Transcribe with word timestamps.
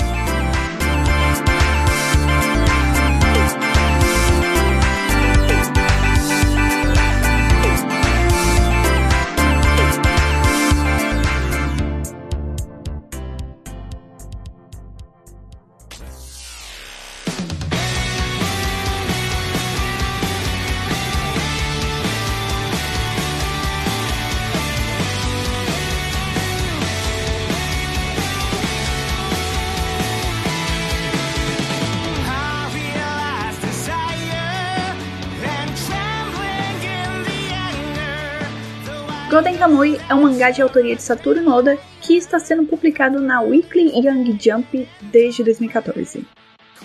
Golden 39.37 39.55
Kamuy 39.55 40.01
é 40.09 40.15
um 40.15 40.23
mangá 40.23 40.49
de 40.49 40.63
autoria 40.63 40.95
de 40.95 41.01
Satoru 41.03 41.43
Noda 41.43 41.77
que 42.01 42.17
está 42.17 42.39
sendo 42.39 42.65
publicado 42.65 43.19
na 43.19 43.39
Weekly 43.39 43.91
Young 43.95 44.35
Jump 44.41 44.89
desde 44.99 45.43
2014. 45.43 46.25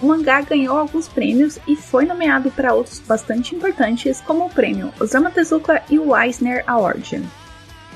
O 0.03 0.07
mangá 0.07 0.43
ganhou 0.43 0.77
alguns 0.77 1.09
prêmios 1.09 1.59
e 1.67 1.75
foi 1.75 2.05
nomeado 2.05 2.51
para 2.51 2.75
outros 2.75 2.99
bastante 2.99 3.57
importantes, 3.57 4.21
como 4.21 4.45
o 4.45 4.51
prêmio 4.51 4.93
Osama 5.01 5.31
Tezuka 5.31 5.83
e 5.89 5.99
o 5.99 6.15
Eisner 6.15 6.63
Award. 6.67 7.23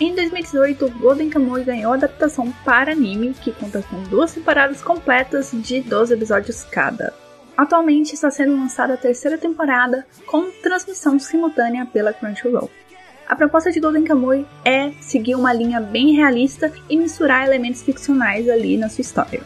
Em 0.00 0.14
2018, 0.14 0.88
Golden 1.00 1.28
Kamuy 1.28 1.62
ganhou 1.62 1.92
adaptação 1.92 2.50
para 2.64 2.92
anime, 2.92 3.34
que 3.34 3.52
conta 3.52 3.82
com 3.82 4.02
duas 4.04 4.32
temporadas 4.32 4.80
completas 4.80 5.50
de 5.52 5.82
12 5.82 6.14
episódios 6.14 6.64
cada. 6.64 7.12
Atualmente 7.58 8.14
está 8.14 8.30
sendo 8.30 8.56
lançada 8.56 8.94
a 8.94 8.98
terceira 8.98 9.36
temporada, 9.36 10.06
com 10.24 10.50
transmissão 10.62 11.18
simultânea 11.18 11.84
pela 11.84 12.14
Crunchyroll. 12.14 12.70
A 13.28 13.34
proposta 13.34 13.72
de 13.72 13.80
Golden 13.80 14.04
Kamuy 14.04 14.46
é 14.64 14.92
seguir 15.00 15.34
uma 15.34 15.52
linha 15.52 15.80
bem 15.80 16.14
realista 16.14 16.72
e 16.88 16.96
misturar 16.96 17.44
elementos 17.44 17.82
ficcionais 17.82 18.48
ali 18.48 18.76
na 18.76 18.88
sua 18.88 19.02
história. 19.02 19.42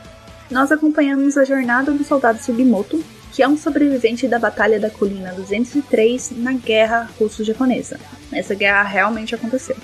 Nós 0.51 0.71
acompanhamos 0.71 1.39
a 1.39 1.47
jornada 1.47 1.91
do 1.91 2.05
soldado 2.05 2.43
Sugimoto, 2.43 3.03
que 3.33 3.43
é 3.43 3.49
um 3.49 3.57
sobrevivente 3.57 4.29
da 4.29 4.39
Batalha 4.39 4.79
da 4.79 4.91
Colina 4.91 5.33
203 5.33 6.33
na 6.37 6.53
Guerra 6.53 7.09
Russo-Japonesa. 7.19 7.99
Essa 8.31 8.55
guerra 8.55 8.83
realmente 8.83 9.35
aconteceu. 9.35 9.77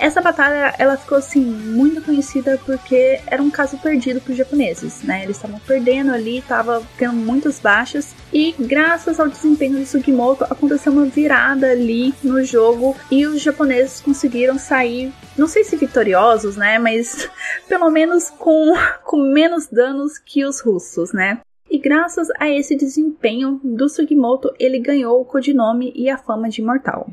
Essa 0.00 0.22
batalha 0.22 0.74
ela 0.78 0.96
ficou 0.96 1.18
assim 1.18 1.42
muito 1.44 2.00
conhecida 2.00 2.58
porque 2.64 3.20
era 3.26 3.42
um 3.42 3.50
caso 3.50 3.76
perdido 3.76 4.18
para 4.18 4.32
os 4.32 4.38
japoneses, 4.38 5.02
né? 5.02 5.24
Eles 5.24 5.36
estavam 5.36 5.60
perdendo 5.60 6.10
ali, 6.10 6.38
estavam 6.38 6.82
tendo 6.96 7.12
muitas 7.12 7.60
baixas 7.60 8.14
e 8.32 8.54
graças 8.58 9.20
ao 9.20 9.28
desempenho 9.28 9.78
de 9.78 9.84
Sugimoto 9.84 10.44
aconteceu 10.44 10.90
uma 10.90 11.04
virada 11.04 11.70
ali 11.70 12.14
no 12.22 12.42
jogo 12.42 12.96
e 13.10 13.26
os 13.26 13.42
japoneses 13.42 14.00
conseguiram 14.00 14.58
sair, 14.58 15.12
não 15.36 15.46
sei 15.46 15.64
se 15.64 15.76
vitoriosos, 15.76 16.56
né? 16.56 16.78
Mas 16.78 17.28
pelo 17.68 17.90
menos 17.90 18.30
com, 18.30 18.72
com 19.04 19.18
menos 19.18 19.66
danos 19.66 20.18
que 20.18 20.46
os 20.46 20.60
russos, 20.60 21.12
né? 21.12 21.40
E 21.70 21.78
graças 21.78 22.28
a 22.40 22.48
esse 22.48 22.74
desempenho 22.74 23.60
do 23.62 23.86
Sugimoto, 23.86 24.50
ele 24.58 24.78
ganhou 24.78 25.20
o 25.20 25.26
codinome 25.26 25.92
e 25.94 26.08
a 26.08 26.16
fama 26.16 26.48
de 26.48 26.62
imortal. 26.62 27.10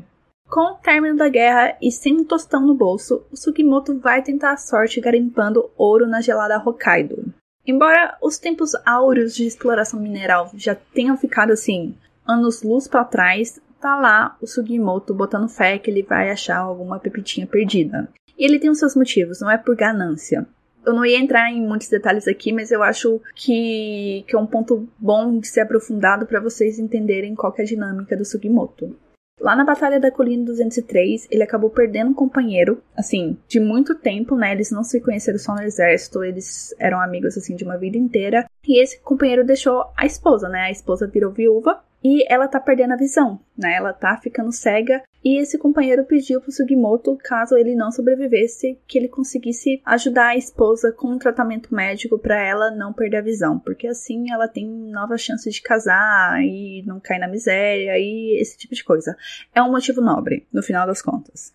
Com 0.48 0.72
o 0.72 0.74
término 0.76 1.14
da 1.14 1.28
guerra 1.28 1.76
e 1.80 1.92
sem 1.92 2.16
um 2.16 2.24
tostão 2.24 2.66
no 2.66 2.74
bolso, 2.74 3.22
o 3.30 3.36
Sugimoto 3.36 3.98
vai 3.98 4.22
tentar 4.22 4.52
a 4.52 4.56
sorte 4.56 4.98
garimpando 4.98 5.70
ouro 5.76 6.06
na 6.06 6.22
gelada 6.22 6.56
Hokkaido. 6.58 7.22
Embora 7.66 8.16
os 8.22 8.38
tempos 8.38 8.72
áureos 8.86 9.34
de 9.34 9.46
exploração 9.46 10.00
mineral 10.00 10.50
já 10.54 10.74
tenham 10.74 11.18
ficado 11.18 11.52
assim, 11.52 11.94
anos 12.26 12.62
luz 12.62 12.88
para 12.88 13.04
trás, 13.04 13.60
tá 13.78 14.00
lá 14.00 14.38
o 14.40 14.46
Sugimoto 14.46 15.12
botando 15.12 15.50
fé 15.50 15.78
que 15.78 15.90
ele 15.90 16.02
vai 16.02 16.30
achar 16.30 16.56
alguma 16.56 16.98
pepitinha 16.98 17.46
perdida. 17.46 18.08
E 18.38 18.42
ele 18.42 18.58
tem 18.58 18.70
os 18.70 18.78
seus 18.78 18.96
motivos, 18.96 19.42
não 19.42 19.50
é 19.50 19.58
por 19.58 19.76
ganância. 19.76 20.46
Eu 20.86 20.94
não 20.94 21.04
ia 21.04 21.18
entrar 21.18 21.50
em 21.52 21.60
muitos 21.60 21.88
detalhes 21.88 22.26
aqui, 22.26 22.54
mas 22.54 22.70
eu 22.70 22.82
acho 22.82 23.20
que, 23.34 24.24
que 24.26 24.34
é 24.34 24.38
um 24.38 24.46
ponto 24.46 24.88
bom 24.98 25.38
de 25.38 25.46
ser 25.46 25.60
aprofundado 25.60 26.24
para 26.24 26.40
vocês 26.40 26.78
entenderem 26.78 27.34
qual 27.34 27.54
é 27.58 27.60
a 27.60 27.66
dinâmica 27.66 28.16
do 28.16 28.24
Sugimoto. 28.24 28.96
Lá 29.40 29.54
na 29.54 29.64
Batalha 29.64 30.00
da 30.00 30.10
Colina 30.10 30.44
203, 30.44 31.28
ele 31.30 31.42
acabou 31.42 31.70
perdendo 31.70 32.10
um 32.10 32.14
companheiro, 32.14 32.82
assim, 32.96 33.38
de 33.46 33.60
muito 33.60 33.94
tempo, 33.94 34.36
né? 34.36 34.52
Eles 34.52 34.70
não 34.70 34.82
se 34.82 35.00
conheceram 35.00 35.38
só 35.38 35.54
no 35.54 35.62
exército, 35.62 36.24
eles 36.24 36.74
eram 36.78 37.00
amigos, 37.00 37.36
assim, 37.36 37.54
de 37.54 37.64
uma 37.64 37.76
vida 37.76 37.96
inteira. 37.96 38.46
E 38.66 38.82
esse 38.82 39.00
companheiro 39.00 39.44
deixou 39.44 39.84
a 39.96 40.04
esposa, 40.04 40.48
né? 40.48 40.62
A 40.62 40.70
esposa 40.70 41.06
virou 41.06 41.30
viúva 41.32 41.80
e 42.02 42.24
ela 42.32 42.48
tá 42.48 42.60
perdendo 42.60 42.92
a 42.92 42.96
visão, 42.96 43.40
né? 43.56 43.74
Ela 43.74 43.92
tá 43.92 44.16
ficando 44.16 44.52
cega 44.52 45.02
e 45.24 45.40
esse 45.40 45.58
companheiro 45.58 46.04
pediu 46.04 46.40
pro 46.40 46.52
Sugimoto, 46.52 47.18
caso 47.22 47.56
ele 47.56 47.74
não 47.74 47.90
sobrevivesse, 47.90 48.78
que 48.86 48.96
ele 48.96 49.08
conseguisse 49.08 49.82
ajudar 49.84 50.28
a 50.28 50.36
esposa 50.36 50.92
com 50.92 51.08
um 51.08 51.18
tratamento 51.18 51.74
médico 51.74 52.18
para 52.18 52.40
ela 52.40 52.70
não 52.70 52.92
perder 52.92 53.18
a 53.18 53.22
visão, 53.22 53.58
porque 53.58 53.88
assim 53.88 54.30
ela 54.30 54.46
tem 54.46 54.66
novas 54.66 55.20
chances 55.20 55.54
de 55.54 55.62
casar 55.62 56.40
e 56.42 56.82
não 56.86 57.00
cair 57.00 57.18
na 57.18 57.28
miséria 57.28 57.98
e 57.98 58.38
esse 58.40 58.56
tipo 58.56 58.74
de 58.74 58.84
coisa. 58.84 59.16
É 59.54 59.60
um 59.60 59.70
motivo 59.70 60.00
nobre, 60.00 60.46
no 60.52 60.62
final 60.62 60.86
das 60.86 61.02
contas. 61.02 61.52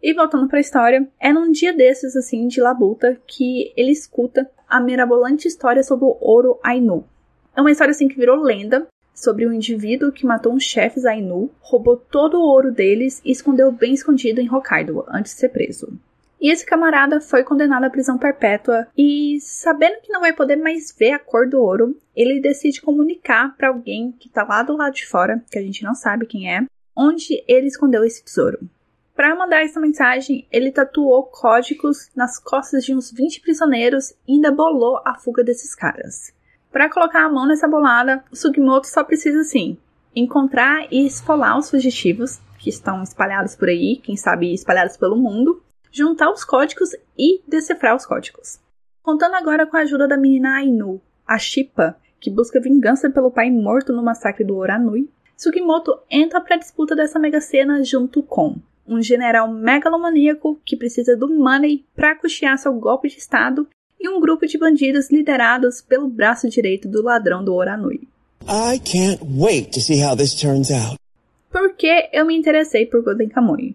E 0.00 0.14
voltando 0.14 0.46
para 0.46 0.58
a 0.58 0.60
história, 0.60 1.08
é 1.18 1.32
num 1.32 1.50
dia 1.50 1.72
desses 1.72 2.14
assim 2.14 2.46
de 2.46 2.60
labuta 2.60 3.20
que 3.26 3.72
ele 3.76 3.90
escuta 3.90 4.48
a 4.68 4.80
mirabolante 4.80 5.48
história 5.48 5.82
sobre 5.82 6.04
o 6.04 6.16
ouro 6.20 6.60
Ainu. 6.62 7.04
É 7.56 7.60
uma 7.60 7.70
história 7.72 7.90
assim 7.90 8.06
que 8.06 8.16
virou 8.16 8.36
lenda 8.36 8.86
sobre 9.18 9.46
um 9.46 9.52
indivíduo 9.52 10.12
que 10.12 10.24
matou 10.24 10.52
uns 10.52 10.62
chefes 10.62 11.04
Ainu, 11.04 11.50
roubou 11.60 11.96
todo 11.96 12.38
o 12.38 12.42
ouro 12.42 12.70
deles 12.70 13.20
e 13.24 13.32
escondeu 13.32 13.72
bem 13.72 13.92
escondido 13.92 14.40
em 14.40 14.52
Hokkaido 14.52 15.04
antes 15.08 15.34
de 15.34 15.40
ser 15.40 15.48
preso. 15.48 15.92
E 16.40 16.52
esse 16.52 16.64
camarada 16.64 17.20
foi 17.20 17.42
condenado 17.42 17.82
à 17.82 17.90
prisão 17.90 18.16
perpétua 18.16 18.86
e, 18.96 19.40
sabendo 19.40 20.00
que 20.02 20.12
não 20.12 20.20
vai 20.20 20.32
poder 20.32 20.54
mais 20.54 20.94
ver 20.96 21.10
a 21.10 21.18
cor 21.18 21.48
do 21.48 21.60
ouro, 21.60 21.96
ele 22.14 22.40
decide 22.40 22.80
comunicar 22.80 23.56
para 23.56 23.68
alguém 23.68 24.12
que 24.12 24.28
está 24.28 24.44
lá 24.44 24.62
do 24.62 24.76
lado 24.76 24.94
de 24.94 25.04
fora, 25.04 25.42
que 25.50 25.58
a 25.58 25.62
gente 25.62 25.82
não 25.82 25.96
sabe 25.96 26.26
quem 26.26 26.48
é, 26.54 26.64
onde 26.96 27.42
ele 27.48 27.66
escondeu 27.66 28.04
esse 28.04 28.24
tesouro. 28.24 28.60
Para 29.16 29.34
mandar 29.34 29.64
essa 29.64 29.80
mensagem, 29.80 30.46
ele 30.52 30.70
tatuou 30.70 31.24
códigos 31.24 32.08
nas 32.14 32.38
costas 32.38 32.84
de 32.84 32.94
uns 32.94 33.10
20 33.10 33.40
prisioneiros 33.40 34.10
e 34.28 34.34
ainda 34.34 34.52
bolou 34.52 35.02
a 35.04 35.16
fuga 35.16 35.42
desses 35.42 35.74
caras. 35.74 36.32
Para 36.78 36.88
colocar 36.88 37.24
a 37.24 37.28
mão 37.28 37.44
nessa 37.44 37.66
bolada, 37.66 38.24
o 38.30 38.36
Sugimoto 38.36 38.86
só 38.86 39.02
precisa 39.02 39.40
assim 39.40 39.76
encontrar 40.14 40.86
e 40.92 41.04
esfolar 41.04 41.58
os 41.58 41.68
fugitivos 41.68 42.38
que 42.56 42.70
estão 42.70 43.02
espalhados 43.02 43.56
por 43.56 43.68
aí, 43.68 43.96
quem 43.96 44.16
sabe 44.16 44.54
espalhados 44.54 44.96
pelo 44.96 45.16
mundo, 45.16 45.60
juntar 45.90 46.30
os 46.30 46.44
códigos 46.44 46.90
e 47.18 47.42
decifrar 47.48 47.96
os 47.96 48.06
códigos. 48.06 48.60
Contando 49.02 49.34
agora 49.34 49.66
com 49.66 49.76
a 49.76 49.80
ajuda 49.80 50.06
da 50.06 50.16
menina 50.16 50.54
Ainu, 50.54 51.02
a 51.26 51.36
Shipa, 51.36 51.96
que 52.20 52.30
busca 52.30 52.60
vingança 52.60 53.10
pelo 53.10 53.32
pai 53.32 53.50
morto 53.50 53.92
no 53.92 54.00
massacre 54.00 54.44
do 54.44 54.56
Oranui, 54.56 55.10
Sugimoto 55.36 55.98
entra 56.08 56.40
para 56.40 56.54
a 56.54 56.60
disputa 56.60 56.94
dessa 56.94 57.18
mega 57.18 57.40
cena 57.40 57.82
junto 57.82 58.22
com 58.22 58.54
um 58.86 59.02
general 59.02 59.52
megalomaníaco 59.52 60.60
que 60.64 60.76
precisa 60.76 61.16
do 61.16 61.28
money 61.28 61.84
para 61.96 62.14
custear 62.14 62.56
seu 62.56 62.72
golpe 62.74 63.08
de 63.08 63.18
estado 63.18 63.68
e 64.00 64.08
um 64.08 64.20
grupo 64.20 64.46
de 64.46 64.58
bandidos 64.58 65.10
liderados 65.10 65.80
pelo 65.80 66.08
braço 66.08 66.48
direito 66.48 66.88
do 66.88 67.02
ladrão 67.02 67.44
do 67.44 67.54
Oranui. 67.54 68.08
I 68.42 68.78
can't 68.78 69.20
wait 69.22 69.72
to 69.72 69.80
see 69.80 70.02
how 70.02 70.16
this 70.16 70.34
turns 70.34 70.70
out. 70.70 70.98
Por 71.50 71.74
que 71.74 72.08
eu 72.12 72.24
me 72.24 72.36
interessei 72.36 72.86
por 72.86 73.02
Golden 73.02 73.28
Kamuy? 73.28 73.74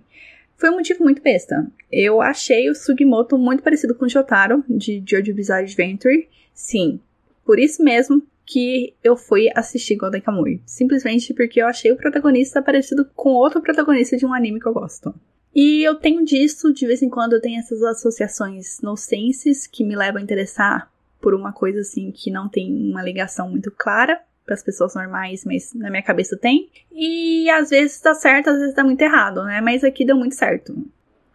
Foi 0.58 0.70
um 0.70 0.76
motivo 0.76 1.04
muito 1.04 1.22
besta. 1.22 1.68
Eu 1.92 2.22
achei 2.22 2.70
o 2.70 2.76
Sugimoto 2.76 3.38
muito 3.38 3.62
parecido 3.62 3.94
com 3.96 4.06
o 4.06 4.10
Jotaro, 4.10 4.64
de 4.70 5.04
Jojo 5.06 5.34
Bizarre 5.34 5.66
Adventure. 5.66 6.28
Sim, 6.54 7.00
por 7.46 7.60
isso 7.60 7.84
mesmo 7.84 8.22
que 8.46 8.94
eu 9.04 9.16
fui 9.16 9.50
assistir 9.56 9.96
Golden 9.96 10.22
Kamuy. 10.22 10.62
Simplesmente 10.66 11.34
porque 11.34 11.62
eu 11.62 11.68
achei 11.68 11.92
o 11.92 11.98
protagonista 11.98 12.62
parecido 12.62 13.06
com 13.16 13.30
outro 13.32 13.62
protagonista 13.62 14.16
de 14.16 14.26
um 14.26 14.34
anime 14.34 14.60
que 14.60 14.68
eu 14.68 14.74
gosto. 14.74 15.14
E 15.56 15.84
eu 15.84 15.96
tenho 15.96 16.26
disso, 16.26 16.74
de 16.74 16.88
vez 16.88 17.02
em 17.02 17.10
quando 17.10 17.34
eu 17.34 17.42
tenho 17.42 17.60
essas 17.60 17.84
associações 17.84 18.82
nocenses 18.82 19.68
que 19.68 19.84
me 19.84 19.96
levam 19.96 20.20
a 20.20 20.24
interessar 20.24 20.92
por 21.22 21.34
uma 21.34 21.54
coisa 21.54 21.82
assim 21.82 22.12
que 22.12 22.32
não 22.32 22.50
tem 22.50 22.92
uma 22.92 23.04
ligação 23.04 23.50
muito 23.50 23.72
clara 23.72 24.20
para 24.46 24.56
as 24.56 24.64
pessoas 24.64 24.96
normais, 24.96 25.46
mas 25.46 25.74
na 25.74 25.90
minha 25.90 26.04
cabeça 26.04 26.36
tem. 26.36 26.70
E 26.92 27.50
às 27.50 27.70
vezes 27.70 28.02
dá 28.02 28.14
certo, 28.14 28.50
às 28.50 28.58
vezes 28.58 28.76
dá 28.76 28.84
muito 28.84 29.02
errado, 29.02 29.44
né? 29.44 29.62
Mas 29.62 29.84
aqui 29.84 30.04
deu 30.04 30.18
muito 30.18 30.36
certo. 30.36 30.76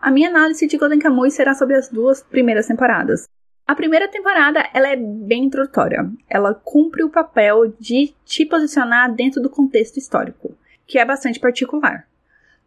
A 0.00 0.10
minha 0.10 0.28
análise 0.28 0.66
de 0.66 0.76
Golden 0.76 0.98
Kamuy 0.98 1.30
será 1.30 1.54
sobre 1.54 1.76
as 1.76 1.88
duas 1.88 2.22
primeiras 2.22 2.66
temporadas. 2.66 3.26
A 3.66 3.74
primeira 3.74 4.08
temporada 4.08 4.68
ela 4.74 4.88
é 4.88 4.96
bem 4.96 5.44
introdutória. 5.44 6.10
Ela 6.28 6.54
cumpre 6.54 7.02
o 7.02 7.10
papel 7.10 7.72
de 7.78 8.14
te 8.24 8.44
posicionar 8.44 9.14
dentro 9.14 9.40
do 9.40 9.50
contexto 9.50 9.98
histórico, 9.98 10.54
que 10.86 10.98
é 10.98 11.04
bastante 11.04 11.40
particular. 11.40 12.06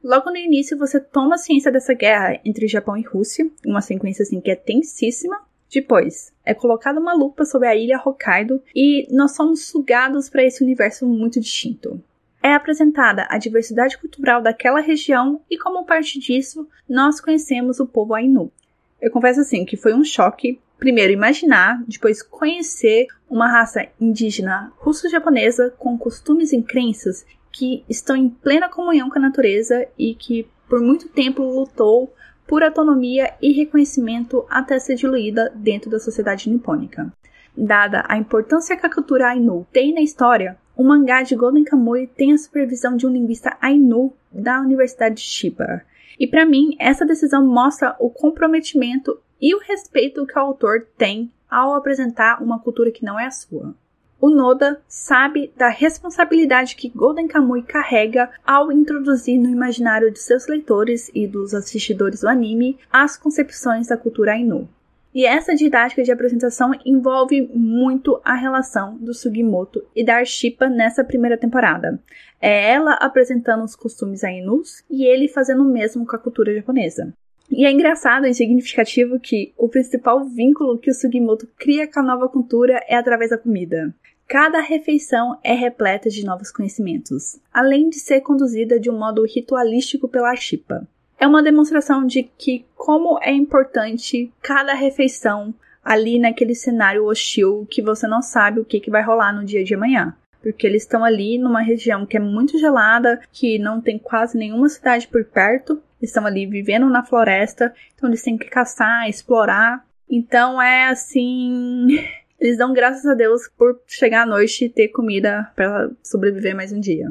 Logo 0.03 0.31
no 0.31 0.37
início 0.37 0.77
você 0.77 0.99
toma 0.99 1.37
ciência 1.37 1.71
dessa 1.71 1.93
guerra 1.93 2.39
entre 2.43 2.67
Japão 2.67 2.97
e 2.97 3.03
Rússia, 3.03 3.49
uma 3.65 3.81
sequência 3.81 4.23
assim 4.23 4.41
que 4.41 4.49
é 4.49 4.55
tensíssima. 4.55 5.39
Depois, 5.71 6.33
é 6.43 6.53
colocada 6.53 6.99
uma 6.99 7.13
lupa 7.13 7.45
sobre 7.45 7.67
a 7.67 7.75
ilha 7.75 8.01
Hokkaido 8.03 8.61
e 8.75 9.07
nós 9.15 9.35
somos 9.35 9.67
sugados 9.67 10.29
para 10.29 10.43
esse 10.43 10.63
universo 10.63 11.07
muito 11.07 11.39
distinto. 11.39 12.03
É 12.43 12.53
apresentada 12.53 13.27
a 13.29 13.37
diversidade 13.37 13.97
cultural 13.97 14.41
daquela 14.41 14.81
região 14.81 15.39
e 15.49 15.57
como 15.57 15.85
parte 15.85 16.19
disso, 16.19 16.67
nós 16.89 17.21
conhecemos 17.21 17.79
o 17.79 17.85
povo 17.85 18.15
Ainu. 18.15 18.51
Eu 18.99 19.11
confesso 19.11 19.41
assim 19.41 19.63
que 19.63 19.77
foi 19.77 19.93
um 19.93 20.03
choque 20.03 20.59
primeiro 20.79 21.13
imaginar, 21.13 21.83
depois 21.87 22.23
conhecer 22.23 23.05
uma 23.29 23.47
raça 23.47 23.87
indígena 23.99 24.73
russo-japonesa 24.77 25.69
com 25.77 25.95
costumes 25.95 26.51
e 26.51 26.61
crenças 26.63 27.23
que 27.51 27.83
estão 27.89 28.15
em 28.15 28.29
plena 28.29 28.69
comunhão 28.69 29.09
com 29.09 29.19
a 29.19 29.21
natureza 29.21 29.87
e 29.97 30.15
que 30.15 30.47
por 30.69 30.79
muito 30.79 31.09
tempo 31.09 31.43
lutou 31.43 32.13
por 32.47 32.63
autonomia 32.63 33.33
e 33.41 33.51
reconhecimento 33.51 34.45
até 34.49 34.79
ser 34.79 34.95
diluída 34.95 35.51
dentro 35.55 35.89
da 35.89 35.99
sociedade 35.99 36.49
nipônica. 36.49 37.11
Dada 37.55 38.03
a 38.07 38.17
importância 38.17 38.77
que 38.77 38.85
a 38.85 38.93
cultura 38.93 39.27
Ainu 39.27 39.67
tem 39.71 39.93
na 39.93 40.01
história, 40.01 40.57
o 40.75 40.83
mangá 40.83 41.21
de 41.21 41.35
Golden 41.35 41.63
Kamuy 41.63 42.07
tem 42.07 42.33
a 42.33 42.37
supervisão 42.37 42.95
de 42.95 43.05
um 43.05 43.11
linguista 43.11 43.57
Ainu 43.61 44.13
da 44.31 44.59
Universidade 44.61 45.15
de 45.15 45.21
Chiba. 45.21 45.81
E 46.19 46.25
para 46.25 46.45
mim, 46.45 46.75
essa 46.79 47.05
decisão 47.05 47.45
mostra 47.45 47.95
o 47.99 48.09
comprometimento 48.09 49.19
e 49.41 49.53
o 49.53 49.59
respeito 49.59 50.25
que 50.25 50.37
o 50.37 50.41
autor 50.41 50.87
tem 50.97 51.31
ao 51.49 51.73
apresentar 51.73 52.41
uma 52.41 52.59
cultura 52.59 52.91
que 52.91 53.03
não 53.03 53.19
é 53.19 53.25
a 53.25 53.31
sua. 53.31 53.75
O 54.21 54.29
Noda 54.29 54.79
sabe 54.87 55.51
da 55.57 55.67
responsabilidade 55.67 56.75
que 56.75 56.89
Golden 56.89 57.27
Kamuy 57.27 57.63
carrega 57.63 58.29
ao 58.45 58.71
introduzir 58.71 59.39
no 59.39 59.49
imaginário 59.49 60.11
de 60.11 60.19
seus 60.19 60.45
leitores 60.45 61.09
e 61.15 61.25
dos 61.25 61.55
assistidores 61.55 62.21
do 62.21 62.29
anime 62.29 62.77
as 62.91 63.17
concepções 63.17 63.87
da 63.87 63.97
cultura 63.97 64.33
Ainu. 64.33 64.69
E 65.11 65.25
essa 65.25 65.55
didática 65.55 66.03
de 66.03 66.11
apresentação 66.11 66.71
envolve 66.85 67.49
muito 67.51 68.21
a 68.23 68.35
relação 68.35 68.95
do 68.97 69.11
Sugimoto 69.11 69.83
e 69.95 70.05
da 70.05 70.17
Arshipa 70.17 70.69
nessa 70.69 71.03
primeira 71.03 71.35
temporada. 71.35 71.99
É 72.39 72.73
ela 72.73 72.93
apresentando 72.93 73.63
os 73.63 73.75
costumes 73.75 74.23
Ainus 74.23 74.83
e 74.87 75.03
ele 75.03 75.27
fazendo 75.27 75.63
o 75.63 75.73
mesmo 75.73 76.05
com 76.05 76.15
a 76.15 76.19
cultura 76.19 76.53
japonesa. 76.53 77.11
E 77.51 77.65
é 77.65 77.71
engraçado 77.71 78.25
e 78.25 78.33
significativo 78.33 79.19
que 79.19 79.53
o 79.57 79.67
principal 79.67 80.23
vínculo 80.23 80.77
que 80.77 80.89
o 80.89 80.93
Sugimoto 80.93 81.45
cria 81.57 81.85
com 81.85 81.99
a 81.99 82.03
nova 82.03 82.29
cultura 82.29 82.81
é 82.87 82.95
através 82.95 83.29
da 83.31 83.37
comida. 83.37 83.93
Cada 84.25 84.61
refeição 84.61 85.37
é 85.43 85.53
repleta 85.53 86.09
de 86.09 86.25
novos 86.25 86.49
conhecimentos, 86.49 87.37
além 87.53 87.89
de 87.89 87.99
ser 87.99 88.21
conduzida 88.21 88.79
de 88.79 88.89
um 88.89 88.97
modo 88.97 89.25
ritualístico 89.25 90.07
pela 90.07 90.29
Arshipa. 90.29 90.87
É 91.19 91.27
uma 91.27 91.43
demonstração 91.43 92.05
de 92.05 92.23
que 92.23 92.65
como 92.73 93.19
é 93.21 93.33
importante 93.33 94.31
cada 94.41 94.73
refeição 94.73 95.53
ali 95.83 96.17
naquele 96.17 96.55
cenário 96.55 97.05
hostil 97.05 97.67
que 97.69 97.81
você 97.81 98.07
não 98.07 98.21
sabe 98.21 98.61
o 98.61 98.65
que, 98.65 98.79
que 98.79 98.89
vai 98.89 99.03
rolar 99.03 99.33
no 99.33 99.43
dia 99.43 99.63
de 99.63 99.75
amanhã 99.75 100.15
porque 100.41 100.65
eles 100.65 100.81
estão 100.81 101.03
ali 101.03 101.37
numa 101.37 101.61
região 101.61 102.05
que 102.05 102.17
é 102.17 102.19
muito 102.19 102.57
gelada, 102.57 103.21
que 103.31 103.59
não 103.59 103.79
tem 103.79 103.99
quase 103.99 104.37
nenhuma 104.37 104.67
cidade 104.67 105.07
por 105.07 105.23
perto, 105.23 105.81
estão 106.05 106.25
ali 106.25 106.45
vivendo 106.45 106.89
na 106.89 107.03
floresta, 107.03 107.73
então 107.93 108.09
eles 108.09 108.23
têm 108.23 108.37
que 108.37 108.49
caçar, 108.49 109.09
explorar. 109.09 109.85
Então 110.09 110.61
é 110.61 110.87
assim. 110.87 111.87
Eles 112.39 112.57
dão 112.57 112.73
graças 112.73 113.05
a 113.05 113.13
Deus 113.13 113.47
por 113.55 113.79
chegar 113.85 114.23
à 114.23 114.25
noite 114.25 114.65
e 114.65 114.69
ter 114.69 114.87
comida 114.87 115.51
para 115.55 115.91
sobreviver 116.01 116.55
mais 116.55 116.73
um 116.73 116.79
dia. 116.79 117.07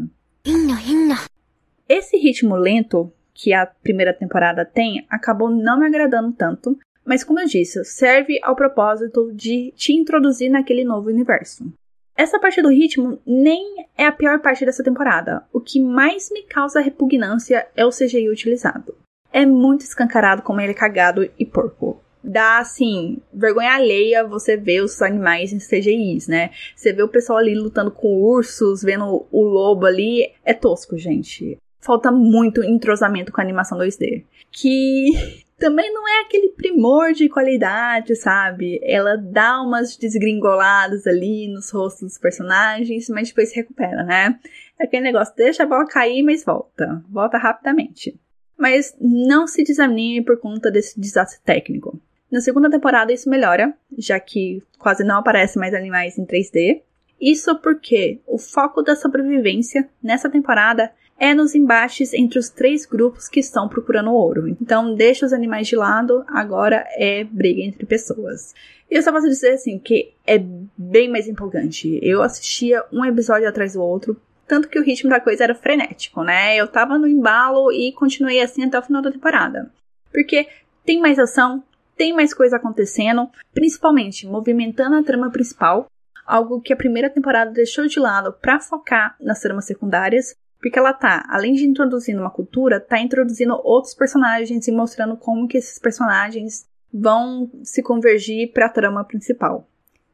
Esse 1.88 2.16
ritmo 2.16 2.56
lento 2.56 3.12
que 3.32 3.53
a 3.53 3.65
primeira 3.65 4.12
temporada 4.12 4.65
tem 4.65 5.06
acabou 5.08 5.48
não 5.48 5.79
me 5.79 5.86
agradando 5.86 6.32
tanto, 6.32 6.76
mas 7.05 7.24
como 7.24 7.41
eu 7.41 7.46
disse, 7.46 7.84
serve 7.84 8.38
ao 8.43 8.56
propósito 8.56 9.32
de 9.32 9.72
te 9.76 9.93
introduzir 9.93 10.50
naquele 10.50 10.84
novo 10.84 11.08
universo. 11.08 11.72
Essa 12.20 12.39
parte 12.39 12.60
do 12.60 12.69
ritmo 12.69 13.19
nem 13.27 13.86
é 13.96 14.05
a 14.05 14.12
pior 14.12 14.41
parte 14.41 14.62
dessa 14.67 14.84
temporada. 14.84 15.43
O 15.50 15.58
que 15.58 15.81
mais 15.81 16.31
me 16.31 16.43
causa 16.43 16.79
repugnância 16.79 17.67
é 17.74 17.82
o 17.82 17.89
CGI 17.89 18.29
utilizado. 18.29 18.94
É 19.32 19.46
muito 19.46 19.86
escancarado 19.86 20.43
como 20.43 20.60
ele 20.60 20.72
é 20.72 20.74
cagado 20.74 21.27
e 21.39 21.46
porco. 21.46 21.98
Dá, 22.22 22.58
assim, 22.58 23.22
vergonha 23.32 23.72
alheia 23.72 24.22
você 24.22 24.55
ver 24.55 24.82
os 24.82 25.00
animais 25.00 25.50
em 25.50 25.56
CGIs, 25.56 26.29
né? 26.29 26.50
Você 26.77 26.93
vê 26.93 27.03
o 27.03 27.08
pessoal 27.08 27.39
ali 27.39 27.55
lutando 27.55 27.91
com 27.91 28.20
ursos, 28.20 28.82
vendo 28.82 29.27
o 29.32 29.43
lobo 29.43 29.86
ali. 29.86 30.31
É 30.44 30.53
tosco, 30.53 30.98
gente. 30.98 31.56
Falta 31.81 32.12
muito 32.12 32.62
entrosamento 32.62 33.32
com 33.32 33.41
a 33.41 33.44
animação 33.44 33.79
2D. 33.79 34.27
Que 34.53 35.43
também 35.60 35.93
não 35.93 36.08
é 36.08 36.22
aquele 36.22 36.48
primor 36.48 37.12
de 37.12 37.29
qualidade, 37.29 38.17
sabe? 38.17 38.81
Ela 38.82 39.17
dá 39.17 39.60
umas 39.60 39.96
desgringoladas 39.96 41.06
ali 41.06 41.46
nos 41.46 41.70
rostos 41.70 42.00
dos 42.00 42.19
personagens, 42.19 43.08
mas 43.10 43.29
depois 43.29 43.50
se 43.50 43.56
recupera, 43.56 44.02
né? 44.02 44.40
É 44.79 44.84
aquele 44.84 45.05
negócio, 45.05 45.36
deixa 45.36 45.62
a 45.62 45.67
bola 45.67 45.86
cair, 45.86 46.22
mas 46.22 46.43
volta. 46.43 47.05
Volta 47.08 47.36
rapidamente. 47.36 48.19
Mas 48.58 48.96
não 48.98 49.46
se 49.46 49.62
desanime 49.62 50.24
por 50.24 50.38
conta 50.40 50.70
desse 50.70 50.98
desastre 50.98 51.40
técnico. 51.44 52.00
Na 52.32 52.40
segunda 52.40 52.70
temporada 52.70 53.12
isso 53.12 53.29
melhora, 53.29 53.74
já 53.98 54.19
que 54.19 54.62
quase 54.79 55.05
não 55.05 55.19
aparece 55.19 55.58
mais 55.58 55.74
animais 55.74 56.17
em 56.17 56.24
3D. 56.24 56.81
Isso 57.20 57.55
porque 57.56 58.20
o 58.26 58.38
foco 58.38 58.82
da 58.82 58.96
sobrevivência 58.96 59.88
nessa 60.02 60.31
temporada 60.31 60.90
é 61.20 61.34
nos 61.34 61.55
embates 61.55 62.15
entre 62.15 62.39
os 62.39 62.48
três 62.48 62.86
grupos 62.86 63.29
que 63.29 63.41
estão 63.41 63.69
procurando 63.69 64.10
ouro. 64.10 64.48
Então, 64.48 64.94
deixa 64.94 65.27
os 65.27 65.34
animais 65.34 65.69
de 65.69 65.77
lado, 65.77 66.24
agora 66.27 66.86
é 66.96 67.22
briga 67.24 67.60
entre 67.60 67.84
pessoas. 67.84 68.55
E 68.91 68.96
eu 68.96 69.03
só 69.03 69.12
posso 69.12 69.29
dizer 69.29 69.50
assim 69.50 69.79
que 69.79 70.15
é 70.27 70.43
bem 70.77 71.10
mais 71.10 71.29
empolgante. 71.29 71.98
Eu 72.03 72.22
assistia 72.22 72.82
um 72.91 73.05
episódio 73.05 73.46
atrás 73.46 73.74
do 73.74 73.82
outro, 73.82 74.17
tanto 74.48 74.67
que 74.67 74.79
o 74.79 74.82
ritmo 74.82 75.10
da 75.10 75.20
coisa 75.20 75.44
era 75.44 75.55
frenético, 75.55 76.24
né? 76.24 76.56
Eu 76.56 76.67
tava 76.67 76.96
no 76.96 77.06
embalo 77.06 77.70
e 77.70 77.93
continuei 77.93 78.41
assim 78.41 78.65
até 78.65 78.79
o 78.79 78.82
final 78.82 79.03
da 79.03 79.12
temporada. 79.12 79.70
Porque 80.10 80.48
tem 80.86 81.00
mais 81.00 81.19
ação, 81.19 81.62
tem 81.98 82.15
mais 82.15 82.32
coisa 82.32 82.56
acontecendo, 82.56 83.29
principalmente 83.53 84.27
movimentando 84.27 84.96
a 84.96 85.03
trama 85.03 85.31
principal, 85.31 85.86
algo 86.27 86.62
que 86.62 86.72
a 86.72 86.77
primeira 86.77 87.10
temporada 87.10 87.50
deixou 87.50 87.86
de 87.86 88.00
lado 88.00 88.32
para 88.32 88.58
focar 88.58 89.17
nas 89.20 89.41
tramas 89.41 89.67
secundárias, 89.67 90.34
porque 90.60 90.79
ela 90.79 90.93
tá, 90.93 91.24
além 91.29 91.55
de 91.55 91.67
introduzindo 91.67 92.20
uma 92.20 92.31
cultura, 92.31 92.79
tá 92.79 93.00
introduzindo 93.00 93.58
outros 93.64 93.94
personagens 93.94 94.69
e 94.69 94.72
mostrando 94.72 95.17
como 95.17 95.48
que 95.48 95.56
esses 95.56 95.79
personagens 95.79 96.69
vão 96.93 97.50
se 97.62 97.82
convergir 97.82 98.52
para 98.52 98.67
a 98.67 98.70
trama 98.70 99.05
principal. 99.05 99.67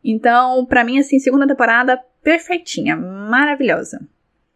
Então, 0.04 0.64
para 0.64 0.84
mim 0.84 0.98
assim, 0.98 1.18
segunda 1.18 1.46
temporada 1.46 2.00
perfeitinha, 2.22 2.96
maravilhosa. 2.96 4.06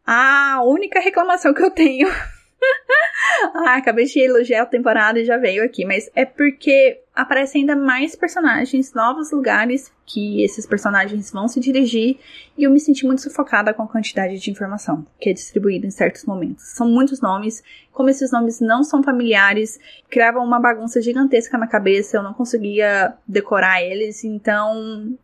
A 0.07 0.63
única 0.65 1.01
reclamação 1.01 1.53
que 1.53 1.63
eu 1.63 1.71
tenho 1.71 2.09
ah, 3.55 3.77
acabei 3.77 4.05
de 4.05 4.21
elogiar 4.21 4.63
a 4.63 4.67
temporada 4.67 5.19
e 5.19 5.25
já 5.25 5.37
veio 5.37 5.65
aqui, 5.65 5.85
mas 5.85 6.11
é 6.15 6.25
porque 6.25 7.01
aparecem 7.15 7.63
ainda 7.63 7.77
mais 7.77 8.17
personagens, 8.17 8.93
novos 8.95 9.31
lugares 9.31 9.93
que 10.07 10.43
esses 10.43 10.67
personagens 10.67 11.31
vão 11.31 11.47
se 11.47 11.61
dirigir 11.61 12.19
e 12.57 12.65
eu 12.65 12.71
me 12.71 12.81
senti 12.81 13.07
muito 13.07 13.23
sufocada 13.23 13.73
com 13.75 13.83
a 13.83 13.89
quantidade 13.89 14.39
de 14.39 14.51
informação 14.51 15.07
que 15.21 15.31
é 15.31 15.33
distribuída 15.33 15.87
em 15.87 15.91
certos 15.91 16.25
momentos. 16.25 16.65
São 16.75 16.89
muitos 16.89 17.21
nomes, 17.21 17.63
como 17.93 18.09
esses 18.09 18.33
nomes 18.33 18.61
não 18.61 18.83
são 18.83 19.03
familiares, 19.03 19.79
criavam 20.09 20.45
uma 20.45 20.61
bagunça 20.61 21.01
gigantesca 21.01 21.59
na 21.59 21.67
cabeça, 21.67 22.17
eu 22.17 22.23
não 22.23 22.35
conseguia 22.35 23.15
decorar 23.27 23.83
eles, 23.83 24.25
então 24.25 25.17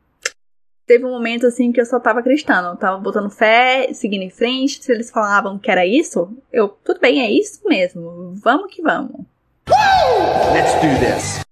teve 0.87 1.05
um 1.05 1.11
momento 1.11 1.47
assim 1.47 1.73
que 1.73 1.81
eu 1.81 1.87
só 1.87 1.99
tava 1.99 2.21
acreditando, 2.21 2.79
tava 2.79 2.99
botando 2.99 3.29
fé, 3.29 3.93
seguindo 3.93 4.23
em 4.23 4.31
frente. 4.31 4.83
Se 4.83 4.93
eles 4.93 5.11
falavam 5.11 5.59
que 5.59 5.71
era 5.71 5.85
isso, 5.85 6.31
eu, 6.53 6.69
tudo 6.69 7.01
bem, 7.01 7.23
é 7.23 7.31
isso 7.31 7.61
mesmo, 7.67 8.35
vamos 8.43 8.73
que 8.75 8.81
vamos. 8.81 9.27
Let's 10.53 10.75
do 10.75 10.99
this. 11.01 11.47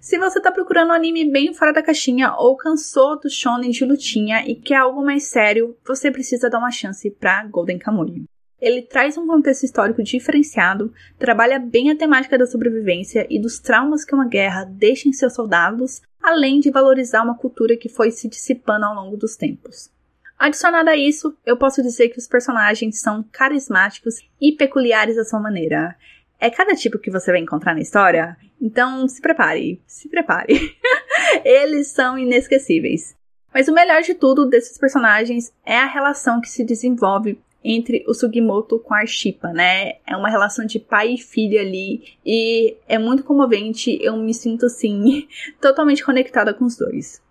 Se 0.00 0.18
você 0.18 0.40
tá 0.40 0.50
procurando 0.50 0.88
um 0.88 0.94
anime 0.94 1.30
bem 1.30 1.52
fora 1.52 1.70
da 1.70 1.82
caixinha 1.82 2.32
ou 2.34 2.56
cansou 2.56 3.20
do 3.20 3.28
shonen 3.28 3.70
de 3.70 3.84
lutinha 3.84 4.42
e 4.48 4.54
quer 4.54 4.76
algo 4.76 5.04
mais 5.04 5.24
sério, 5.24 5.76
você 5.86 6.10
precisa 6.10 6.48
dar 6.48 6.58
uma 6.58 6.70
chance 6.70 7.10
pra 7.10 7.44
Golden 7.44 7.78
Kamuy. 7.78 8.24
Ele 8.60 8.82
traz 8.82 9.16
um 9.16 9.26
contexto 9.26 9.64
histórico 9.64 10.02
diferenciado, 10.02 10.92
trabalha 11.18 11.58
bem 11.58 11.90
a 11.90 11.96
temática 11.96 12.36
da 12.36 12.46
sobrevivência 12.46 13.26
e 13.30 13.40
dos 13.40 13.58
traumas 13.60 14.04
que 14.04 14.14
uma 14.14 14.26
guerra 14.26 14.64
deixa 14.64 15.08
em 15.08 15.12
seus 15.12 15.34
soldados, 15.34 16.02
além 16.20 16.58
de 16.58 16.70
valorizar 16.70 17.22
uma 17.22 17.38
cultura 17.38 17.76
que 17.76 17.88
foi 17.88 18.10
se 18.10 18.28
dissipando 18.28 18.84
ao 18.84 18.94
longo 18.94 19.16
dos 19.16 19.36
tempos. 19.36 19.90
Adicionado 20.36 20.90
a 20.90 20.96
isso, 20.96 21.36
eu 21.44 21.56
posso 21.56 21.82
dizer 21.82 22.08
que 22.08 22.18
os 22.18 22.26
personagens 22.26 23.00
são 23.00 23.24
carismáticos 23.30 24.16
e 24.40 24.52
peculiares 24.52 25.18
à 25.18 25.24
sua 25.24 25.40
maneira. 25.40 25.96
É 26.40 26.48
cada 26.50 26.74
tipo 26.74 26.98
que 26.98 27.10
você 27.10 27.32
vai 27.32 27.40
encontrar 27.40 27.74
na 27.74 27.80
história, 27.80 28.36
então 28.60 29.06
se 29.08 29.20
prepare, 29.20 29.80
se 29.86 30.08
prepare. 30.08 30.76
Eles 31.44 31.88
são 31.88 32.16
inesquecíveis. 32.16 33.16
Mas 33.52 33.66
o 33.66 33.72
melhor 33.72 34.02
de 34.02 34.14
tudo 34.14 34.46
desses 34.46 34.78
personagens 34.78 35.52
é 35.64 35.76
a 35.76 35.86
relação 35.86 36.40
que 36.40 36.48
se 36.48 36.64
desenvolve 36.64 37.40
entre 37.68 38.02
o 38.08 38.14
Sugimoto 38.14 38.78
com 38.78 38.94
a 38.94 39.00
Arshipa, 39.00 39.52
né? 39.52 39.96
É 40.06 40.16
uma 40.16 40.30
relação 40.30 40.64
de 40.64 40.78
pai 40.78 41.14
e 41.14 41.18
filha 41.18 41.60
ali 41.60 42.16
e 42.24 42.76
é 42.88 42.98
muito 42.98 43.22
comovente, 43.22 43.98
eu 44.00 44.16
me 44.16 44.32
sinto 44.32 44.64
assim 44.64 45.28
totalmente 45.60 46.02
conectada 46.02 46.54
com 46.54 46.64
os 46.64 46.76
dois. 46.76 47.22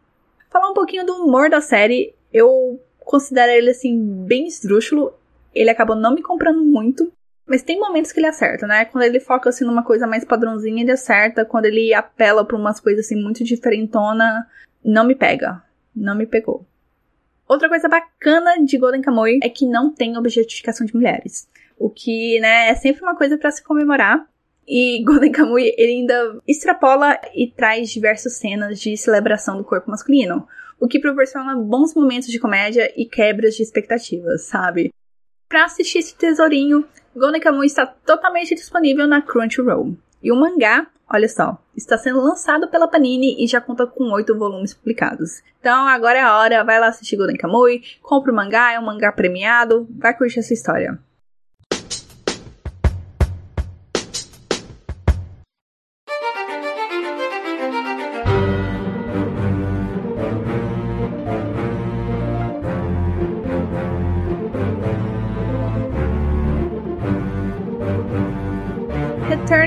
Falar 0.51 0.69
um 0.69 0.75
pouquinho 0.75 1.05
do 1.05 1.13
humor 1.13 1.49
da 1.49 1.59
série, 1.59 2.13
eu 2.31 2.79
considero 2.99 3.51
ele 3.51 3.71
assim 3.71 4.25
bem 4.25 4.45
esdrúxulo. 4.47 5.11
Ele 5.55 5.71
acabou 5.71 5.95
não 5.95 6.13
me 6.13 6.21
comprando 6.21 6.63
muito, 6.63 7.11
mas 7.47 7.63
tem 7.63 7.79
momentos 7.79 8.11
que 8.11 8.19
ele 8.19 8.27
acerta, 8.27 8.67
né? 8.67 8.85
Quando 8.85 9.05
ele 9.05 9.19
foca 9.19 9.49
assim 9.49 9.65
numa 9.65 9.83
coisa 9.83 10.05
mais 10.05 10.23
padrãozinha, 10.23 10.83
ele 10.83 10.91
acerta. 10.91 11.45
Quando 11.45 11.65
ele 11.65 11.93
apela 11.95 12.45
para 12.45 12.55
umas 12.55 12.79
coisas 12.79 13.05
assim 13.05 13.15
muito 13.15 13.43
diferentona, 13.43 14.47
não 14.85 15.03
me 15.03 15.15
pega. 15.15 15.63
Não 15.95 16.13
me 16.13 16.27
pegou. 16.27 16.63
Outra 17.47 17.69
coisa 17.69 17.87
bacana 17.87 18.63
de 18.63 18.77
Golden 18.77 19.01
Kamuy 19.01 19.39
é 19.41 19.49
que 19.49 19.65
não 19.65 19.93
tem 19.93 20.17
objetificação 20.17 20.85
de 20.85 20.93
mulheres. 20.93 21.47
O 21.79 21.89
que, 21.89 22.39
né, 22.39 22.69
é 22.69 22.75
sempre 22.75 23.01
uma 23.01 23.15
coisa 23.15 23.37
para 23.37 23.51
se 23.51 23.63
comemorar. 23.63 24.27
E 24.67 25.01
Golden 25.05 25.31
Kamuy, 25.31 25.73
ele 25.77 25.93
ainda 25.93 26.41
extrapola 26.45 27.17
e 27.33 27.49
traz 27.49 27.89
diversas 27.89 28.33
cenas 28.33 28.79
de 28.81 28.97
celebração 28.97 29.57
do 29.57 29.63
corpo 29.63 29.89
masculino. 29.89 30.45
O 30.79 30.87
que 30.87 30.99
proporciona 30.99 31.55
bons 31.55 31.95
momentos 31.95 32.27
de 32.27 32.39
comédia 32.39 32.91
e 32.95 33.05
quebras 33.05 33.55
de 33.55 33.63
expectativas, 33.63 34.43
sabe? 34.43 34.93
Para 35.47 35.65
assistir 35.65 35.99
esse 35.99 36.15
tesourinho, 36.15 36.85
Golden 37.15 37.39
Kamuy 37.39 37.65
está 37.65 37.85
totalmente 37.85 38.53
disponível 38.53 39.07
na 39.07 39.21
Crunchyroll. 39.21 39.95
E 40.21 40.31
o 40.31 40.35
mangá 40.35 40.87
Olha 41.09 41.29
só, 41.29 41.57
está 41.73 41.97
sendo 41.97 42.19
lançado 42.19 42.67
pela 42.67 42.85
Panini 42.85 43.41
e 43.41 43.47
já 43.47 43.61
conta 43.61 43.87
com 43.87 44.11
oito 44.11 44.37
volumes 44.37 44.73
publicados. 44.73 45.41
Então 45.57 45.87
agora 45.87 46.19
é 46.19 46.21
a 46.21 46.37
hora, 46.37 46.65
vai 46.65 46.81
lá 46.81 46.87
assistir 46.87 47.15
Golden 47.15 47.37
Kamuy, 47.37 47.81
compra 48.01 48.29
o 48.29 48.35
mangá, 48.35 48.73
é 48.73 48.79
um 48.79 48.83
mangá 48.83 49.09
premiado, 49.13 49.87
vai 49.97 50.13
curtir 50.13 50.39
essa 50.39 50.53
história. 50.53 50.99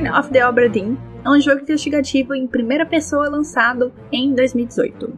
Return 0.00 0.18
of 0.18 0.30
the 0.30 0.46
Obra 0.46 0.66
Dinn 0.66 0.96
é 1.22 1.28
um 1.28 1.38
jogo 1.38 1.60
investigativo 1.60 2.34
em 2.34 2.46
primeira 2.46 2.86
pessoa 2.86 3.28
lançado 3.28 3.92
em 4.10 4.34
2018. 4.34 5.12